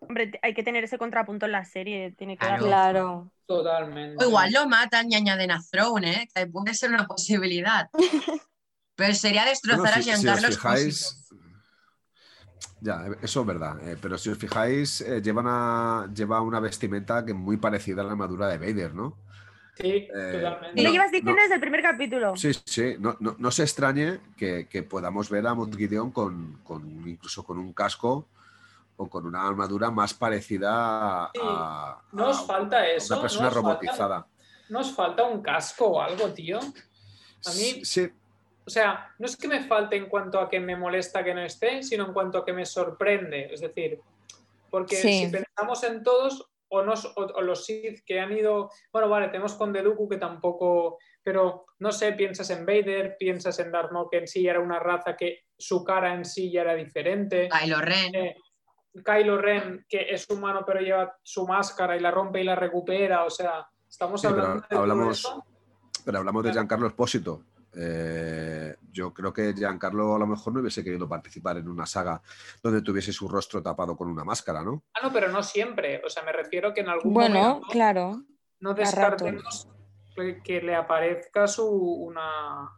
[0.00, 2.12] Hombre, hay que tener ese contrapunto en la serie.
[2.12, 2.64] Tiene que Claro.
[2.64, 3.32] Claro.
[3.46, 4.24] Totalmente.
[4.24, 6.28] O igual lo matan y añaden a Throne, ¿eh?
[6.34, 7.88] Que puede ser una posibilidad.
[8.96, 11.22] Pero sería destrozar Bueno, a si, si os Giancarlo fijáis,
[12.80, 17.24] ya, eso es verdad, eh, pero si os fijáis, eh, lleva, una, lleva una vestimenta
[17.24, 19.18] que es muy parecida a la armadura de Vader, ¿no?
[19.76, 20.80] Sí, Eh, totalmente.
[20.80, 21.42] Y lo No, llevas diciendo no.
[21.42, 22.36] desde el primer capítulo.
[22.36, 26.58] Sí, sí, no, no, no se extrañe que, que podamos ver a Mont Gideon con,
[26.64, 28.28] con- incluso con un casco
[28.96, 33.14] o con una armadura más parecida a, Sí, a No os falta eso.
[33.14, 34.26] una persona no falta- robotizada.
[34.68, 36.58] ¿No os falta un casco o algo, tío?
[36.58, 38.10] A mí, Sí,
[38.66, 41.42] o sea, no es que me falte en cuanto a que me molesta que no
[41.42, 43.48] esté, sino en cuanto a que me sorprende.
[43.52, 44.00] Es decir,
[44.70, 45.26] porque Sí.
[45.26, 48.70] si pensamos en todos, o, nos, o, o los Sith que han ido.
[48.92, 50.98] Bueno, vale, tenemos con Dooku que tampoco.
[51.22, 54.60] Pero no sé, piensas en Vader, piensas en Darth Maul, que en sí ya era
[54.60, 57.48] una raza que su cara en sí ya era diferente.
[57.48, 58.14] Kylo Ren.
[58.16, 58.36] Eh,
[59.04, 63.24] Kylo Ren, que es humano pero lleva su máscara y la rompe y la recupera,
[63.24, 65.44] o sea, estamos Sí, pero hablando de todo hablamos- eso.
[66.04, 66.52] pero hablamos de.
[66.52, 67.42] Giancarlo Espósito.
[67.78, 72.22] Eh, yo creo que Giancarlo a lo mejor no hubiese querido participar en una saga
[72.62, 74.82] donde tuviese su rostro tapado con una máscara, ¿no?
[74.94, 78.22] Ah, no, pero no siempre, o sea, me refiero que en algún Bueno, momento claro.
[78.60, 79.68] no descartemos
[80.14, 82.70] que- que le aparezca su una...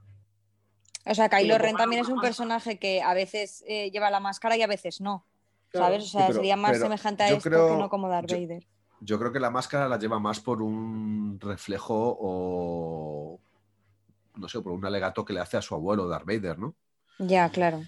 [1.07, 2.28] O sea, Kylo Ren también es un máscara.
[2.28, 5.24] personaje que a veces eh, lleva la máscara y a veces no.
[5.72, 6.04] ¿Sabes?
[6.04, 8.66] O sea, pero- sería más semejante a esto creo- que no como Darth yo- Vader.
[9.00, 13.38] Yo creo que la máscara la lleva más por un reflejo o
[14.35, 16.74] no sé, por un alegato que le hace a su abuelo Darth Vader, ¿no?
[17.18, 17.83] Ya, claro.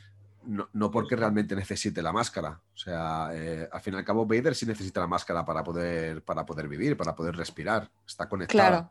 [0.45, 2.61] No, no porque realmente necesite la máscara.
[2.75, 6.23] O sea, eh, al fin y al cabo, Vader sí necesita la máscara para poder,
[6.23, 7.91] para poder vivir, para poder respirar.
[8.07, 8.69] Está conectada.
[8.69, 8.91] Claro.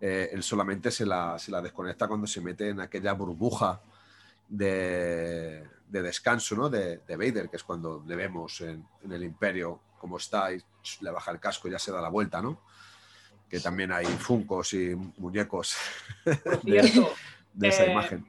[0.00, 3.80] Eh, él solamente se la, se la desconecta cuando se mete en aquella burbuja
[4.48, 6.68] de, de descanso ¿no?
[6.68, 10.62] de, de Vader, que es cuando le vemos en, en el Imperio cómo está y
[11.00, 12.60] le baja el casco y ya se da la vuelta, ¿no?
[13.48, 15.76] Que también hay funcos y muñecos
[16.24, 17.12] Por de, cierto,
[17.52, 18.24] de esa eh, imagen.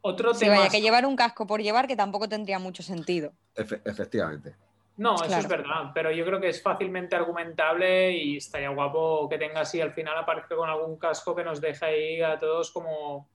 [0.00, 0.56] otro Sí, tema...
[0.58, 3.32] vaya, que llevar un casco por llevar que tampoco tendría mucho sentido.
[3.54, 4.56] Efe- efectivamente.
[4.96, 5.42] No, eso Claro.
[5.42, 9.80] es verdad, pero yo creo que es fácilmente argumentable y estaría guapo que tenga así
[9.80, 13.28] al final aparezca con algún casco que nos deje ahí a todos como...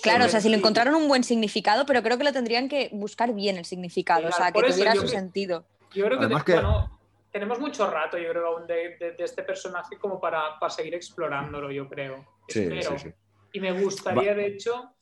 [0.00, 0.60] Claro, o sea, si lo Sí.
[0.60, 4.32] encontraron un buen significado, pero creo que lo tendrían que buscar bien el significado, o
[4.32, 5.66] sea, que eso tuviera su que- sentido.
[5.94, 7.00] Yo creo que, Además te- que- bueno,
[7.30, 10.94] tenemos mucho rato, yo creo, aún de, de- de este personaje como para, para seguir
[10.94, 12.26] explorándolo, yo creo.
[12.48, 12.98] Sí, Espero.
[12.98, 13.14] sí, sí.
[13.52, 14.94] Y me gustaría, de hecho,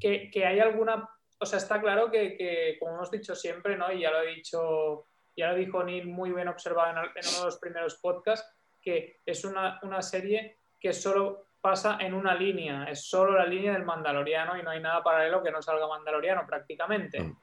[0.00, 1.08] que, que haya alguna.
[1.40, 3.92] O sea, está claro que, que, como hemos dicho siempre, ¿no?
[3.92, 5.06] Y ya lo he dicho,
[5.36, 8.48] ya lo dijo Neil muy bien observado en, en uno de los primeros podcasts,
[8.80, 13.72] que es una, una serie que solo pasa en una línea, es solo la línea
[13.72, 17.36] del Mandaloriano y no hay nada paralelo que no salga Mandaloriano prácticamente, Mm.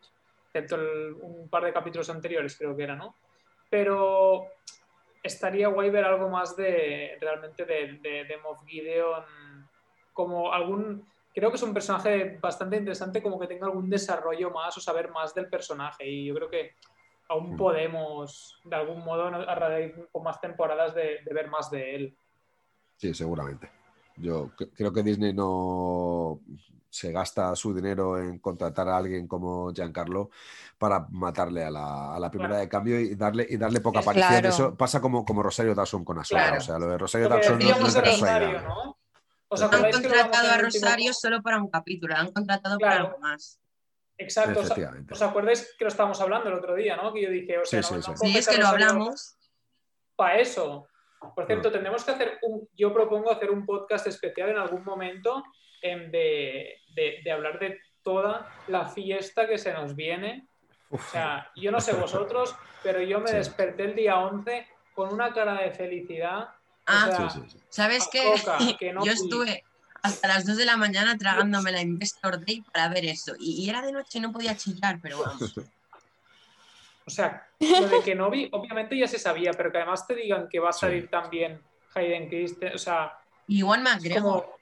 [0.45, 3.15] excepto el- un par de capítulos anteriores creo que era, ¿no?
[3.67, 4.45] Pero
[5.23, 9.23] estaría guay ver algo más de realmente de, de, de Moff Gideon
[10.13, 11.03] como algún
[11.33, 15.09] creo que es un personaje bastante interesante como que tenga algún desarrollo más o saber
[15.09, 16.75] más del personaje y yo creo que
[17.29, 17.57] aún Mm.
[17.57, 19.37] podemos de algún modo ¿no?
[19.37, 22.15] a raíz con más temporadas de, de ver más de él
[22.97, 23.67] Sí, seguramente.
[24.17, 26.39] Yo creo que Disney no
[26.89, 30.29] se gasta su dinero en contratar a alguien como Giancarlo
[30.77, 32.61] para matarle a la, a la primera Claro.
[32.63, 34.29] de cambio y darle, y darle poca aparición.
[34.29, 34.49] Claro.
[34.49, 36.41] Eso pasa como, como Rosario Dawson con Ahsoka.
[36.41, 36.57] Claro.
[36.57, 38.61] O sea, lo de Rosario Dawson no, es de Rosario.
[38.61, 38.97] ¿no?
[39.47, 42.95] ¿Os Han Han contratado a el último- Rosario solo para un capítulo, han contratado para
[42.97, 43.59] algo más.
[44.17, 45.13] Exacto, ¿os- Efectivamente.
[45.13, 47.11] ¿os acordáis que lo estábamos hablando el otro día, ¿no?
[47.13, 48.27] Que yo dije, o sea, Sí, no, sí, no sí.
[48.31, 49.35] Sí, es que lo hablamos.
[50.15, 50.87] para eso.
[51.35, 51.71] Por cierto, Mm.
[51.73, 55.43] tendremos que hacer un, yo propongo hacer un podcast especial en algún momento
[55.83, 60.47] em, de, de- de hablar de toda la fiesta que se nos viene.
[60.89, 61.93] O sea, yo no sé
[62.27, 63.35] vosotros, pero yo me Sí.
[63.37, 66.49] desperté el día 11 con una cara de felicidad.
[66.85, 67.59] Ah, o sea, Sí, sí, sí.
[67.69, 68.23] ¿Sabes qué?
[68.43, 69.23] coca, que no Yo fui.
[69.23, 69.63] estuve
[70.03, 73.33] hasta las 2 de la mañana tragándome la Investor Day para ver eso.
[73.39, 75.53] Y, y era de noche y no podía chillar, pero vamos.
[77.05, 80.15] O sea, lo de que no vi, obviamente ya se sabía, pero que además te
[80.15, 80.81] digan que va a Sí.
[80.81, 81.61] salir también
[81.95, 84.21] Hayden Christensen, o sea, Y Igual es McGregor.
[84.43, 84.55] como...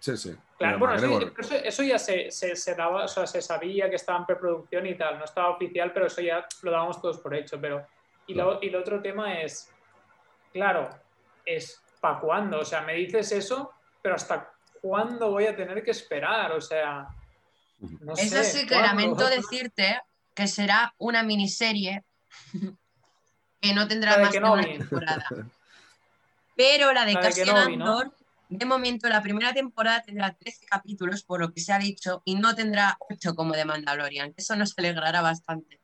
[0.00, 0.36] Sí, sí.
[0.58, 3.88] Claro, bueno, eso, McGregor- eso- eso ya se, se- se daba, o sea, se sabía
[3.88, 7.18] que estaba en preproducción y tal, no estaba oficial, pero eso ya lo dábamos todos
[7.18, 7.58] por hecho.
[7.60, 7.86] Pero,
[8.26, 9.72] y, lo, y el otro tema es,
[10.52, 10.90] claro,
[11.44, 12.60] es ¿para cuándo?
[12.60, 13.70] O sea, me dices eso
[14.02, 14.52] pero ¿hasta
[14.82, 16.52] cuándo voy a tener que esperar?
[16.52, 17.08] O sea,
[18.00, 18.88] no Eso sé, sí que ¿cuándo?
[18.88, 19.98] lamento decirte
[20.34, 22.04] que será una miniserie
[23.60, 25.26] que no tendrá de más de una temporada.
[26.56, 27.98] Pero la de La de Cassian ¿no?
[27.98, 28.14] Andor,
[28.48, 32.36] de momento, la primera temporada tendrá 13 capítulos, por lo que se ha dicho, y
[32.36, 35.80] no tendrá 8 como de Mandalorian, que eso nos alegrará bastante.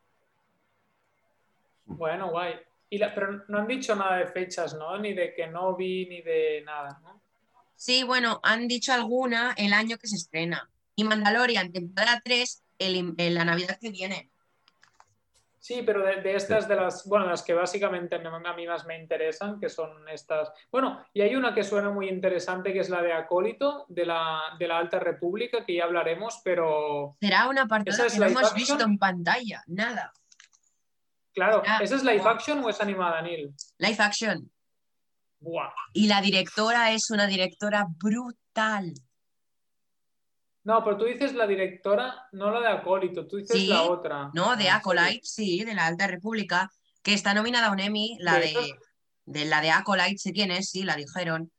[1.85, 2.55] Bueno, guay.
[2.89, 4.97] Y la- pero no han dicho nada de fechas, ¿no?
[4.97, 7.21] Ni de Kenobi, ni de nada, ¿no?
[7.75, 10.69] Sí, bueno, han dicho alguna el año que se estrena.
[10.95, 14.30] Y Mandalorian, temporada 3, el- en la Navidad que viene.
[15.61, 18.99] Sí, pero de, de estas, de las, bueno, las que básicamente a mí más me
[18.99, 20.51] interesan, que son estas.
[20.71, 24.41] Bueno, y hay una que suena muy interesante, que es la de Acólito, de la,
[24.57, 28.25] de la Alta República, que ya hablaremos, pero Será una parte ¿Esa es que no
[28.25, 28.55] hemos action?
[28.57, 30.11] visto en pantalla, nada.
[31.31, 33.53] claro, Ah, ¿esa es live action o es animada, Neil?
[33.77, 34.51] Live action.
[35.93, 38.93] Y la directora es una directora brutal.
[40.63, 44.29] No, pero tú dices la directora, no la de Acólito, tú dices Sí, la otra.
[44.33, 44.55] ¿no?
[44.55, 46.69] De Ah, Acolyte, sí, de la Alta República,
[47.01, 48.53] que está nominada a un Emmy, la ¿De
[49.25, 51.51] de, la de Acolyte, sé quién es, sí, la dijeron.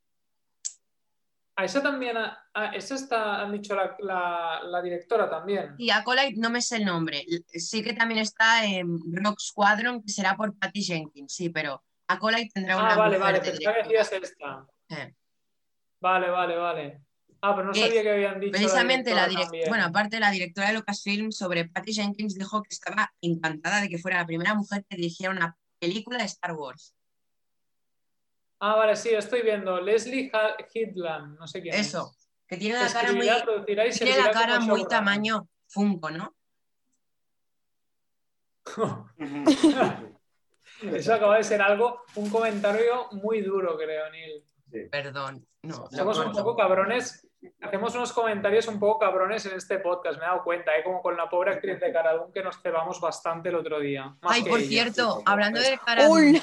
[1.56, 5.74] A esa también, ha- ah, esa está, han dicho la, la- la directora también.
[5.78, 7.24] Y Acolyte no me sé el nombre.
[7.54, 12.50] Sí que también está en Rock Squadron, que será por Patty Jenkins, sí, pero Acolyte
[12.54, 14.66] tendrá una Ah, vale, vale, pensaba que decías esta.
[14.88, 15.14] Eh.
[16.00, 17.00] Vale, vale, vale.
[17.44, 18.52] Ah, pero no Eh, sabía que habían dicho.
[18.52, 23.12] Precisamente la directora bueno, aparte la directora de Lucasfilm sobre Patty Jenkins dijo que estaba
[23.20, 26.94] encantada de que fuera la primera mujer que dirigiera una película de Star Wars.
[28.60, 29.80] Ah, vale, sí, estoy viendo.
[29.80, 30.30] Leslie
[30.72, 31.88] Hitland, no sé quién es.
[31.88, 32.14] Eso,
[32.46, 33.28] que tiene la cara muy,
[33.66, 36.36] tiene la cara tamaño Funko, ¿no?
[40.82, 44.44] Eso acaba de ser algo, un comentario muy duro, creo, Neil.
[44.90, 45.44] Perdón.
[45.62, 46.38] No, Somos no, un no.
[46.38, 47.26] poco cabrones,
[47.60, 50.82] hacemos unos comentarios un poco cabrones en este podcast, me he dado cuenta, ¿eh?
[50.84, 54.14] como con la pobre actriz de Caradún que nos cebamos bastante el otro día.
[54.20, 54.68] Más Ay, por ella.
[54.68, 56.40] cierto, hablando de cara, Hola.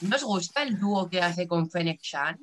[0.00, 2.38] ¿no os gusta el dúo que hace con Fennec Shan?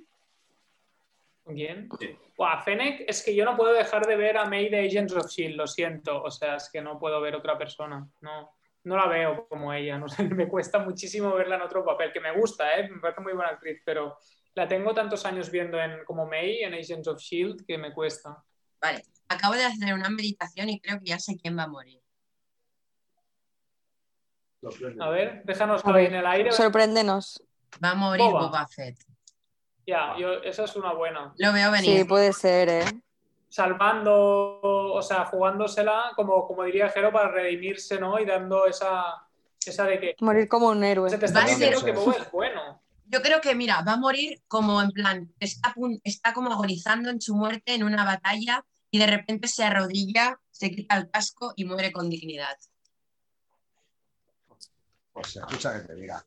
[1.44, 1.90] ¿Con quién?
[2.38, 5.26] Buah, Fennec, es que yo no puedo dejar de ver a May de Agents of
[5.26, 8.52] S.H.I.E.L.D., lo siento, o sea, es que no puedo ver otra persona, no,
[8.84, 12.22] no la veo como ella, no sé, me cuesta muchísimo verla en otro papel, que
[12.22, 12.88] me gusta, ¿eh?
[12.88, 14.18] me parece muy buena actriz, pero
[14.56, 17.66] la tengo tantos años viendo en, como May en Agents of S.H.I.E.L.D.
[17.66, 18.44] que me cuesta.
[18.82, 22.02] Vale, acabo de hacer una meditación y creo que ya sé quién va a morir.
[25.00, 26.52] A ver, déjanos A ahí ver, en el aire.
[26.52, 27.42] Sorpréndenos.
[27.84, 28.48] Va a morir Boba.
[28.48, 28.98] Boba, Fett.
[29.88, 31.34] Ya, yo, esa es una buena.
[31.38, 32.08] Lo veo Sí, venir.
[32.08, 32.84] puede ser, ¿eh?
[33.48, 38.20] Salvando, o sea, jugándosela, como, como diría Jero, para redimirse, ¿no?
[38.20, 39.28] Y dando esa,
[39.66, 41.10] esa de que Morir como un héroe.
[41.10, 42.82] se te está Va a diciendo que Boba es bueno.
[43.12, 47.20] Yo creo que, mira, va a morir como en plan, está, está como agonizando en
[47.20, 51.66] su muerte en una batalla y de repente se arrodilla, se quita el casco y
[51.66, 52.56] muere con dignidad.
[55.14, 56.24] O sea, escucha que te diga.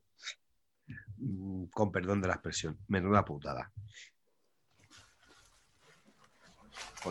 [1.18, 3.72] Mm, Con perdón de la expresión, menuda putada.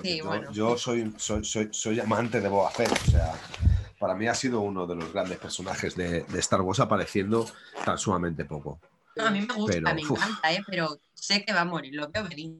[0.04, 0.52] Sí, yo, bueno.
[0.52, 2.92] yo soy, soy, soy, soy amante de Boba Fett.
[2.92, 3.34] O sea,
[3.98, 7.50] para mí ha sido uno de los grandes personajes de, de Star Wars apareciendo
[7.86, 8.82] tan sumamente poco.
[9.16, 10.10] No, a mí me gusta, Pero, me uf.
[10.12, 10.64] encanta, ¿eh?
[10.68, 12.52] pero sé que va a morir, lo veo venir.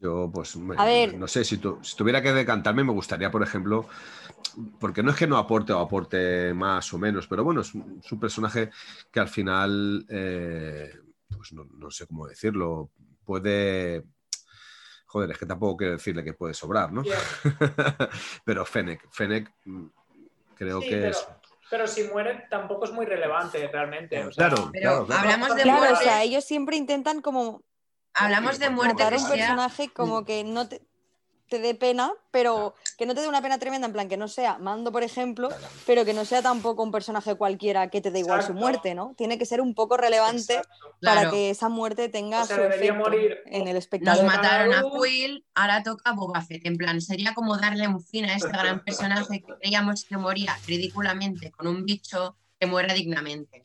[0.00, 1.18] Yo, pues, me- A ver.
[1.18, 3.88] no sé, si, tu- si tuviera que decantarme, me gustaría, por ejemplo,
[4.80, 8.00] porque no es que no aporte o aporte más o menos, pero bueno, es un,
[8.04, 8.70] es un personaje
[9.12, 10.92] que al final, eh,
[11.36, 12.90] pues no, no sé cómo decirlo,
[13.24, 14.04] puede...
[15.06, 17.02] Joder, es que tampoco quiero decirle que puede sobrar, ¿no?
[18.44, 19.86] Pero Fennec, Fennec mm,
[20.54, 21.26] creo Sí, que pero, es...
[21.70, 24.24] pero si muere tampoco es muy relevante realmente.
[24.24, 25.20] o sea, Claro, Pero claro, claro.
[25.22, 27.62] hablamos de Claro, o muertes, sea, ellos siempre intentan como
[28.14, 30.82] hablamos de montar que un sea- personaje como que no te,
[31.48, 34.28] te dé pena, pero que no te dé una pena tremenda, en plan que no
[34.28, 35.48] sea Mando, por ejemplo,
[35.86, 39.14] pero que no sea tampoco un personaje cualquiera que te dé igual su muerte, ¿no?
[39.16, 40.96] Tiene que ser un poco relevante exacto.
[41.00, 43.84] para claro, que esa muerte tenga O sea, su debería efecto morir en el nos
[43.84, 44.24] espectador.
[44.24, 44.82] mata- mataron a.
[45.02, 46.66] Quill, ahora toca Boba Fett.
[46.66, 50.56] En plan, sería como darle un fin a este gran personaje que creíamos que moría
[50.66, 53.64] ridículamente con un bicho que muera dignamente.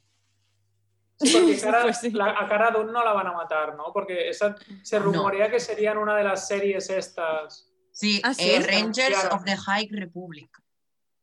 [1.20, 2.12] Sí, porque cara- Pues sí.
[2.12, 3.86] la- a Cara Dune no la van a matar, ¿no?
[3.94, 5.06] Porque esa, se No.
[5.06, 7.70] rumorea que serían una de las series estas.
[7.94, 8.50] Sí, Ah, ¿sí?
[8.50, 9.36] eh, Rangers Claro.
[9.36, 10.50] of the High Republic.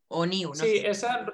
[0.09, 0.89] O New, no sí, sé.
[0.89, 1.27] esa.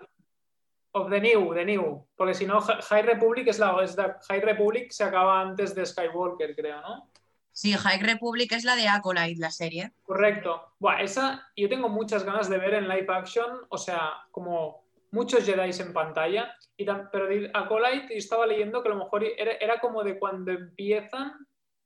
[0.93, 2.07] Of the New, the New.
[2.17, 3.77] Porque si no, Hi- High Republic es la.
[3.85, 7.11] Es la- High Republic se acaba antes de Skywalker, creo, ¿no?
[7.53, 9.93] Sí, High Republic es la de Acolyte, la serie.
[10.03, 10.75] Correcto.
[10.79, 15.45] Buah, esa yo tengo muchas ganas de ver en live action, o sea, como muchos
[15.45, 19.53] Jedi en pantalla, y pero de Acolyte yo estaba leyendo que a lo mejor era,
[19.53, 21.33] era como de cuando empiezan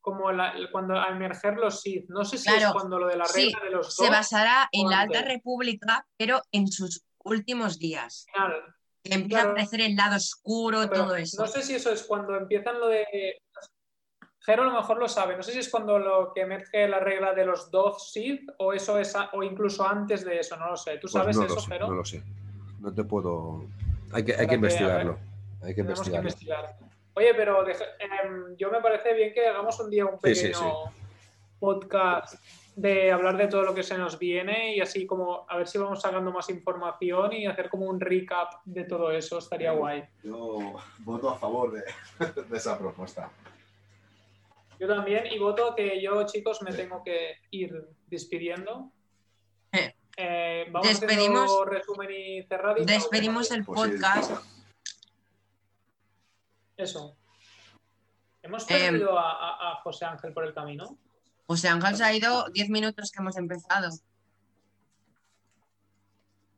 [0.00, 2.08] como la- cuando a emerger los Sith.
[2.08, 4.10] No sé si Claro, es cuando lo de la sí, regla de los Se dos.
[4.10, 5.22] basará en la Alta.
[5.22, 8.26] República, pero en sus últimos días.
[9.02, 9.48] Que empieza Claro.
[9.48, 11.40] a aparecer el lado oscuro, Pero todo eso.
[11.42, 13.40] No sé si eso es cuando empiezan lo de.
[14.42, 15.36] Jero a lo mejor lo sabe.
[15.36, 18.72] No sé si es cuando lo que emerge la regla de los dos Sith o
[18.72, 20.56] eso es a- o incluso antes de eso.
[20.56, 20.92] No lo sé.
[20.94, 21.88] ¿Tú Pues sabes no eso, lo sé, Jero?
[21.88, 22.22] no lo sé.
[22.80, 23.66] No te puedo.
[24.12, 25.18] Hay que, hay que investigarlo.
[25.62, 26.68] Hay que Tenemos que investigarlo.
[26.70, 26.89] investigar.
[27.20, 30.46] Oye, pero deja- em, yo me parece bien que hagamos un día un Sí, sí,
[30.48, 30.72] pequeño
[31.58, 32.34] podcast
[32.76, 35.76] de hablar de todo lo que se nos viene y así como a ver si
[35.76, 39.36] vamos sacando más información y hacer como un recap de todo eso.
[39.36, 40.02] Estaría guay.
[40.22, 41.82] Yo voto a favor de,
[42.48, 43.30] de esa propuesta.
[44.78, 48.90] Yo también, y voto que yo, chicos, me tengo que ir despidiendo.
[49.72, 49.94] Eh.
[50.16, 52.90] Eh, vamos Despedimos- resumen y cerradito.
[52.90, 54.32] Despedimos el Pues sí.
[56.80, 57.16] Eso.
[58.42, 58.78] Hemos Em.
[58.78, 60.98] perdido a, a- a José Ángel por el camino.
[61.46, 63.90] José Ángel se ha ido 10 minutos que hemos empezado.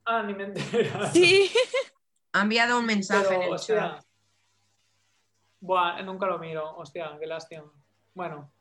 [0.04, 1.10] Ah, ni me entera.
[1.12, 1.50] Sí.
[2.32, 3.76] Ha enviado un mensaje en Pero, el hostia.
[3.96, 4.04] chat.
[5.60, 6.76] Buah, nunca lo miro.
[6.76, 7.70] Hostia, qué lástima.
[8.14, 8.52] Bueno.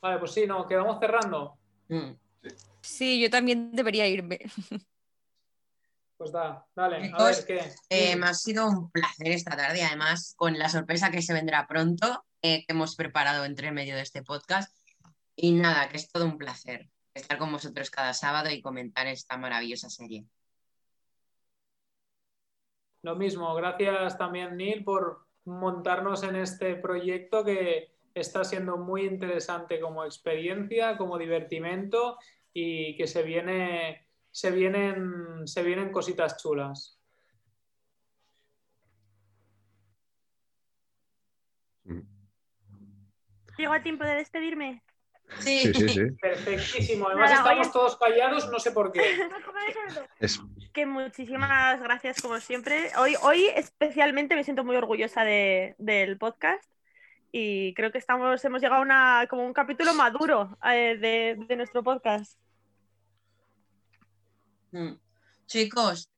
[0.00, 1.58] Vale, pues sí, no, que vamos cerrando.
[1.88, 2.12] Mm.
[2.80, 4.38] Sí, yo también debería irme.
[6.18, 7.60] Pues da, dale, a ver qué.
[7.88, 11.68] Eh, me ha sido un placer esta tarde, además, con la sorpresa que se vendrá
[11.68, 14.76] pronto, eh, que hemos preparado entre medio de este podcast.
[15.36, 19.36] Y nada, que es todo un placer estar con vosotros cada sábado y comentar esta
[19.36, 20.24] maravillosa serie.
[23.02, 29.80] Lo mismo, gracias también Neil por montarnos en este proyecto que está siendo muy interesante
[29.80, 32.18] como experiencia, como divertimento
[32.52, 34.07] y que se viene
[34.38, 36.96] se vienen se vienen cositas chulas.
[43.56, 44.82] ¿Llego a tiempo de despedirme?
[45.40, 46.00] Sí, sí, sí.
[46.22, 47.08] Perfectísimo.
[47.08, 47.72] Además Nada, estamos oye.
[47.72, 49.00] todos callados, no sé por qué.
[50.20, 50.40] Es,
[50.72, 52.90] Que muchísimas gracias como siempre.
[52.96, 56.64] Hoy, hoy especialmente me siento muy orgullosa de- del podcast
[57.32, 61.56] y creo que estamos, hemos llegado a una, como un capítulo maduro eh, de, de
[61.56, 62.38] nuestro podcast.
[64.72, 64.92] Mm.
[65.46, 66.10] Chicos,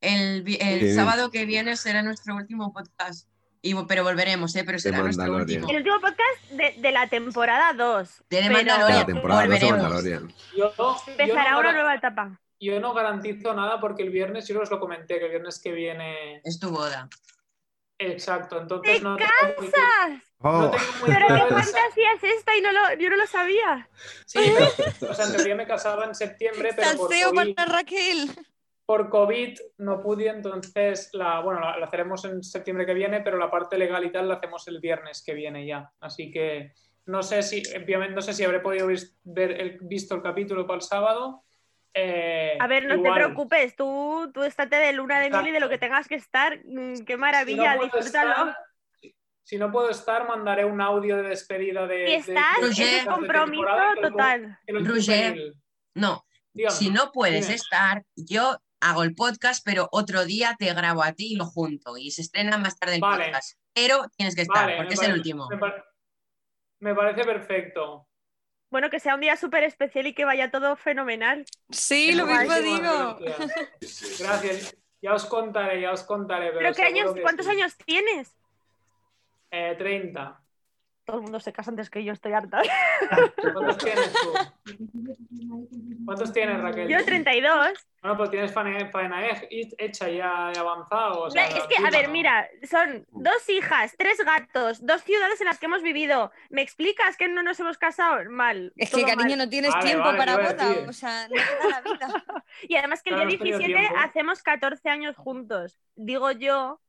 [0.00, 3.28] el, el sábado que viene será nuestro último podcast.
[3.62, 4.62] Y, pero volveremos, ¿eh?
[4.64, 5.68] Pero será nuestro último.
[5.70, 8.24] El último podcast de, de la temporada 2.
[8.28, 8.98] De Mandalorian.
[8.98, 9.82] la temporada dos de volveremos.
[9.82, 10.34] Mandalorian.
[10.54, 12.38] Yo, yo Empezará no, una nueva etapa.
[12.60, 15.72] yo no garantizo nada porque el viernes, yo os lo comenté, que el viernes que
[15.72, 16.42] viene.
[16.44, 17.08] Es tu boda.
[17.96, 19.70] Exacto, entonces ¡Te no tengo
[20.44, 20.60] ¡Casas!
[20.60, 22.56] no Oh, tengo muy ¿Pero qué fantasía es esta?
[22.56, 23.88] Y no lo, yo no lo sabía.
[24.26, 27.72] Sí, pero, o sea, en teoría me casaba en septiembre, pero por Salseo COVID, para
[27.72, 28.30] Raquel.
[28.86, 33.38] por COVID no pude, entonces la, bueno, la, la haremos en septiembre que viene, pero
[33.38, 35.90] la parte legal y tal la hacemos el viernes que viene ya.
[36.00, 36.72] Así que
[37.06, 40.66] no sé si, obviamente, no sé si habré podido vis- ver el, visto el capítulo
[40.66, 41.42] para el sábado.
[41.94, 43.12] Eh, A ver, no igual.
[43.14, 46.16] te preocupes, tú, tú estate de luna de miel y de lo que tengas que
[46.16, 46.60] estar.
[46.64, 48.30] Mm, Qué maravilla, si no disfrútalo.
[48.32, 48.56] estar-
[49.44, 52.06] si no puedo estar, mandaré un audio de despedida de.
[52.06, 52.86] Si estás, de- Roger.
[52.86, 54.58] ese es de compromiso temporada que lo- total.
[54.66, 55.52] Roger.
[55.94, 56.74] No, Dígame.
[56.76, 57.54] si no puedes dime.
[57.56, 61.96] estar, yo hago el podcast, pero otro día te grabo a ti y lo junto.
[61.96, 63.24] Y se estrena más tarde el Vale.
[63.26, 63.58] podcast.
[63.72, 65.48] Pero tienes que estar, Vale, porque es el último.
[65.48, 65.84] Me, par-
[66.80, 68.08] me parece perfecto.
[68.70, 71.44] Bueno, que sea un día súper especial y que vaya todo fenomenal.
[71.70, 73.18] Sí, lo mismo digo.
[74.18, 74.76] Gracias.
[75.00, 76.46] Ya os contaré, ya os contaré.
[76.48, 77.52] Pero, ¿Pero qué seguro años, que cuántos sí.
[77.52, 78.32] años tienes?
[79.56, 80.40] Eh, 30.
[81.04, 82.62] Todo el mundo se casa antes que yo, estoy harta.
[83.52, 84.32] ¿Cuántos tienes tú?
[86.06, 86.88] ¿Cuántos tienes, Raquel?
[86.88, 87.72] Yo 32.
[88.00, 89.48] Bueno, pues tienes faena, faena he-
[89.78, 91.22] hecha ya y avanzado.
[91.24, 92.12] o sea, es que, a ver, ¿no?
[92.12, 96.32] mira, son dos hijas, tres gatos, dos ciudades en las que hemos vivido.
[96.50, 98.28] ¿Me explicas que no nos hemos casado?
[98.30, 98.72] Mal.
[98.76, 99.38] Es que, cariño, mal.
[99.38, 100.88] no tienes Vale, tiempo vale, para boda.
[100.88, 102.24] O sea, no te da la vida.
[102.68, 103.98] Y además que el Claro, día has tenido 17 tiempo.
[104.04, 105.78] hacemos 14 años juntos.
[105.96, 106.80] Digo yo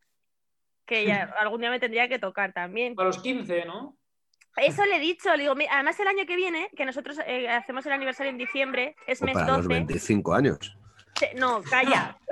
[0.86, 2.96] que ya algún día me tendría que tocar también.
[2.98, 3.98] A los 15, ¿no?
[4.58, 7.86] Eso le he dicho, le digo, además el año que viene, que nosotros eh, hacemos
[7.86, 9.68] el aniversario en diciembre, es o mes para los 12.
[9.68, 10.78] 25 años.
[11.36, 12.18] No, calla.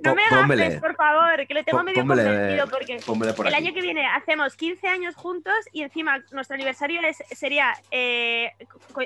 [0.00, 3.72] No me gafes, por favor, que le tengo medio pónmele, convencido porque por el año
[3.72, 8.52] que viene hacemos 15 años juntos y encima nuestro aniversario es, sería, eh,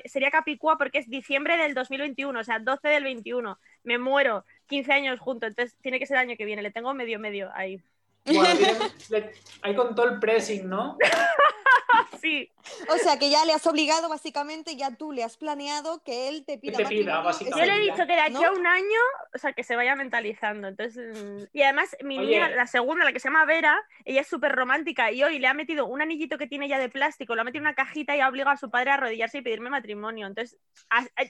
[0.06, 3.58] sería Capicúa porque es diciembre del 2021, o sea, 12 del 21.
[3.84, 6.92] Me muero, 15 años juntos, entonces tiene que ser el año que viene, le tengo
[6.94, 7.80] medio medio ahí.
[8.24, 8.60] Bueno,
[9.62, 10.96] ahí con todo el pressing, ¿no?
[12.20, 12.50] sí.
[12.92, 16.44] O sea, que ya le has obligado, básicamente, ya tú le has planeado que él
[16.44, 16.76] te pida.
[16.76, 17.58] te pida, básicamente.
[17.66, 18.46] Yo le he dicho que de aquí ¿no?
[18.46, 19.00] a un año,
[19.34, 20.68] o sea, que se vaya mentalizando.
[20.68, 22.26] Entonces, mm, y además, mi Oye.
[22.26, 25.46] niña, la segunda, la que se llama Vera, ella es súper romántica y hoy le
[25.46, 28.14] ha metido un anillito que tiene ya de plástico, lo ha metido en una cajita
[28.16, 30.26] y ha obligado a su padre a arrodillarse y pedirme matrimonio.
[30.26, 30.58] Entonces,
[30.90, 31.24] a- a-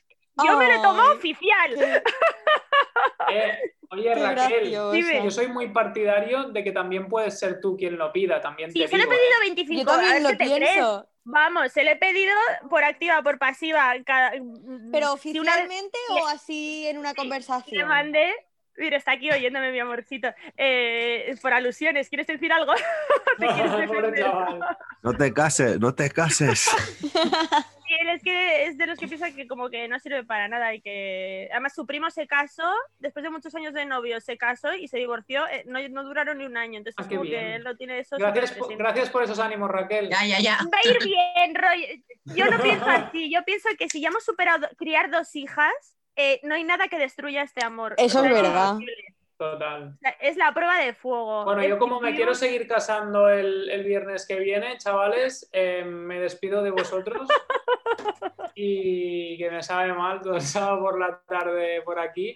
[0.44, 1.74] yo me lo Ay, oficial.
[1.76, 2.02] qué-
[3.30, 3.58] Eh,
[3.90, 5.24] oye, qué Raquel, graciosa.
[5.24, 8.80] yo soy muy partidario de que también puedes ser tú quien lo pida, también Sí,
[8.80, 9.46] te se lo he digo, pedido ¿eh?
[9.46, 10.84] 25 Yo también ¿qué lo te crees?
[11.24, 12.32] Vamos, se lo he pedido
[12.70, 13.92] por activa, por pasiva.
[14.06, 14.30] cada-
[14.90, 17.86] Pero si una vez oficialmente le- o así en una le conversación.
[17.88, 18.32] mandé.
[18.78, 20.28] Mira, está aquí oyéndome mi amorcito.
[20.56, 22.72] Eh, por alusiones, ¿quieres decir algo?
[25.02, 26.70] No te cases, no te cases.
[28.00, 30.74] Él es que es de los que piensa que como que no sirve para nada
[30.74, 34.74] y que además su primo se casó, después de muchos años de novio, se casó
[34.74, 37.40] y se divorció, eh, no, no duraron ni un año, entonces Ah, como bien.
[37.40, 40.08] que él lo tiene eso Gracias, por, gracias por esos ánimos, Raquel.
[40.10, 40.58] Ya, ya, ya.
[40.72, 42.04] Va a ir bien, Roy.
[42.36, 45.72] Yo no pienso así, yo pienso que si ya hemos superado criar dos hijas,
[46.16, 47.94] eh, no hay nada que destruya este amor.
[47.96, 48.70] Eso O sea, es verdad.
[48.72, 49.04] imposible.
[49.38, 49.96] Total.
[50.20, 51.44] Es la prueba de fuego.
[51.44, 55.84] Bueno, El yo como me quiero seguir casando el, el viernes que viene, chavales, eh,
[55.84, 57.28] me despido de vosotros
[58.54, 62.34] y que me sabe mal todo el sábado por la tarde por aquí,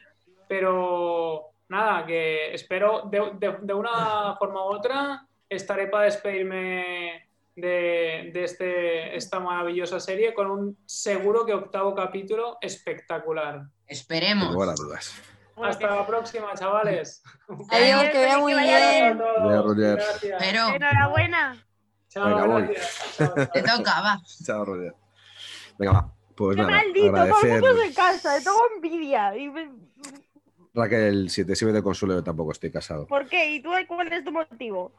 [0.48, 8.30] pero nada, que espero de, de- de una forma u otra estaré para despedirme de,
[8.32, 13.62] de este, esta maravillosa serie con un seguro que octavo capítulo espectacular.
[13.86, 14.52] Esperemos.
[14.52, 15.20] lugar a dudas.
[15.56, 17.22] Hasta la próxima, chavales.
[17.70, 19.18] Adiós, que vaya muy bien.
[19.18, 19.96] Roger.
[19.96, 20.36] Gracias.
[20.40, 21.66] Pero Enhorabuena.
[22.08, 22.62] Chao, Venga, voy.
[22.64, 23.14] gracias.
[23.16, 23.48] Chao, chao.
[23.52, 24.18] te toca, va.
[24.44, 24.94] Chao, Roger.
[25.78, 26.14] Venga, va.
[26.34, 27.88] Pues Qué nada, maldito, todo el agradecer.
[27.88, 29.36] se casa, tengo envidia.
[29.36, 29.70] Y me-
[30.74, 33.06] Raquel, si te sirve de consuelo, yo tampoco estoy casado.
[33.06, 33.50] ¿Por qué?
[33.52, 34.92] ¿Y tú cuál es tu motivo?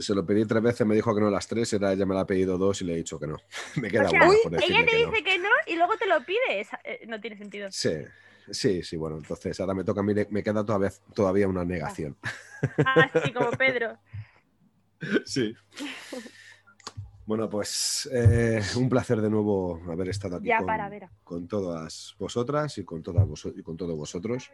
[0.00, 2.22] Se lo pedí tres veces, me dijo que no las tres, era ella me la
[2.22, 3.36] ha pedido dos y le he dicho que no.
[3.76, 5.10] Me queda O sea, una uy, por Ella te que no.
[5.10, 6.68] dice que no y luego te lo pides.
[6.84, 7.68] Eh, No tiene sentido.
[7.70, 7.90] Sí,
[8.50, 12.16] sí, sí, bueno, entonces ahora me toca a mí, me queda todavía, todavía una negación.
[12.84, 13.98] Así como Pedro.
[15.26, 15.54] Sí.
[17.26, 21.10] Bueno, pues eh, un placer de nuevo haber estado aquí Ya con, para, Vera.
[21.24, 24.50] con todas vosotras y con, todas vos- y con todos vosotros.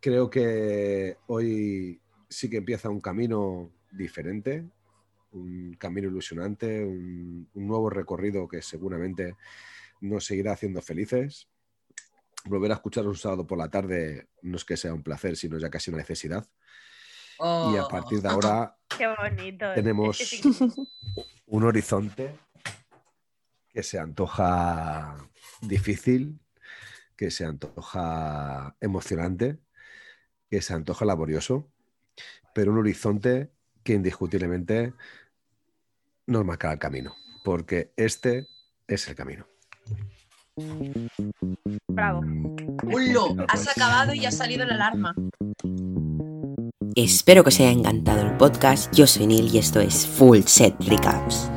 [0.00, 4.64] Creo que hoy sí que empieza un camino diferente,
[5.32, 9.36] un camino ilusionante, un, un nuevo recorrido que seguramente
[10.00, 11.48] nos seguirá haciendo felices.
[12.44, 15.58] Volver a escuchar un sábado por la tarde no es que sea un placer, sino
[15.58, 16.46] ya casi una necesidad.
[17.38, 17.88] Y a Oh.
[17.88, 19.66] partir de ahora Qué bonito.
[19.74, 20.40] Tenemos- sí.
[21.46, 22.34] un horizonte
[23.68, 25.16] que se antoja
[25.62, 26.38] difícil,
[27.16, 29.58] que se antoja emocionante,
[30.50, 31.70] que se antoja laborioso,
[32.54, 33.50] pero un horizonte
[33.82, 34.92] que indiscutiblemente
[36.26, 37.14] nos marcará el camino,
[37.44, 38.46] porque este
[38.86, 39.46] es el camino.
[41.88, 42.20] Bravo.
[42.82, 45.14] Hullo, has acabado y ha salido la alarma.
[46.94, 48.92] Espero que os haya encantado el podcast.
[48.94, 51.51] Yo soy Neil y esto es Full Set Recaps.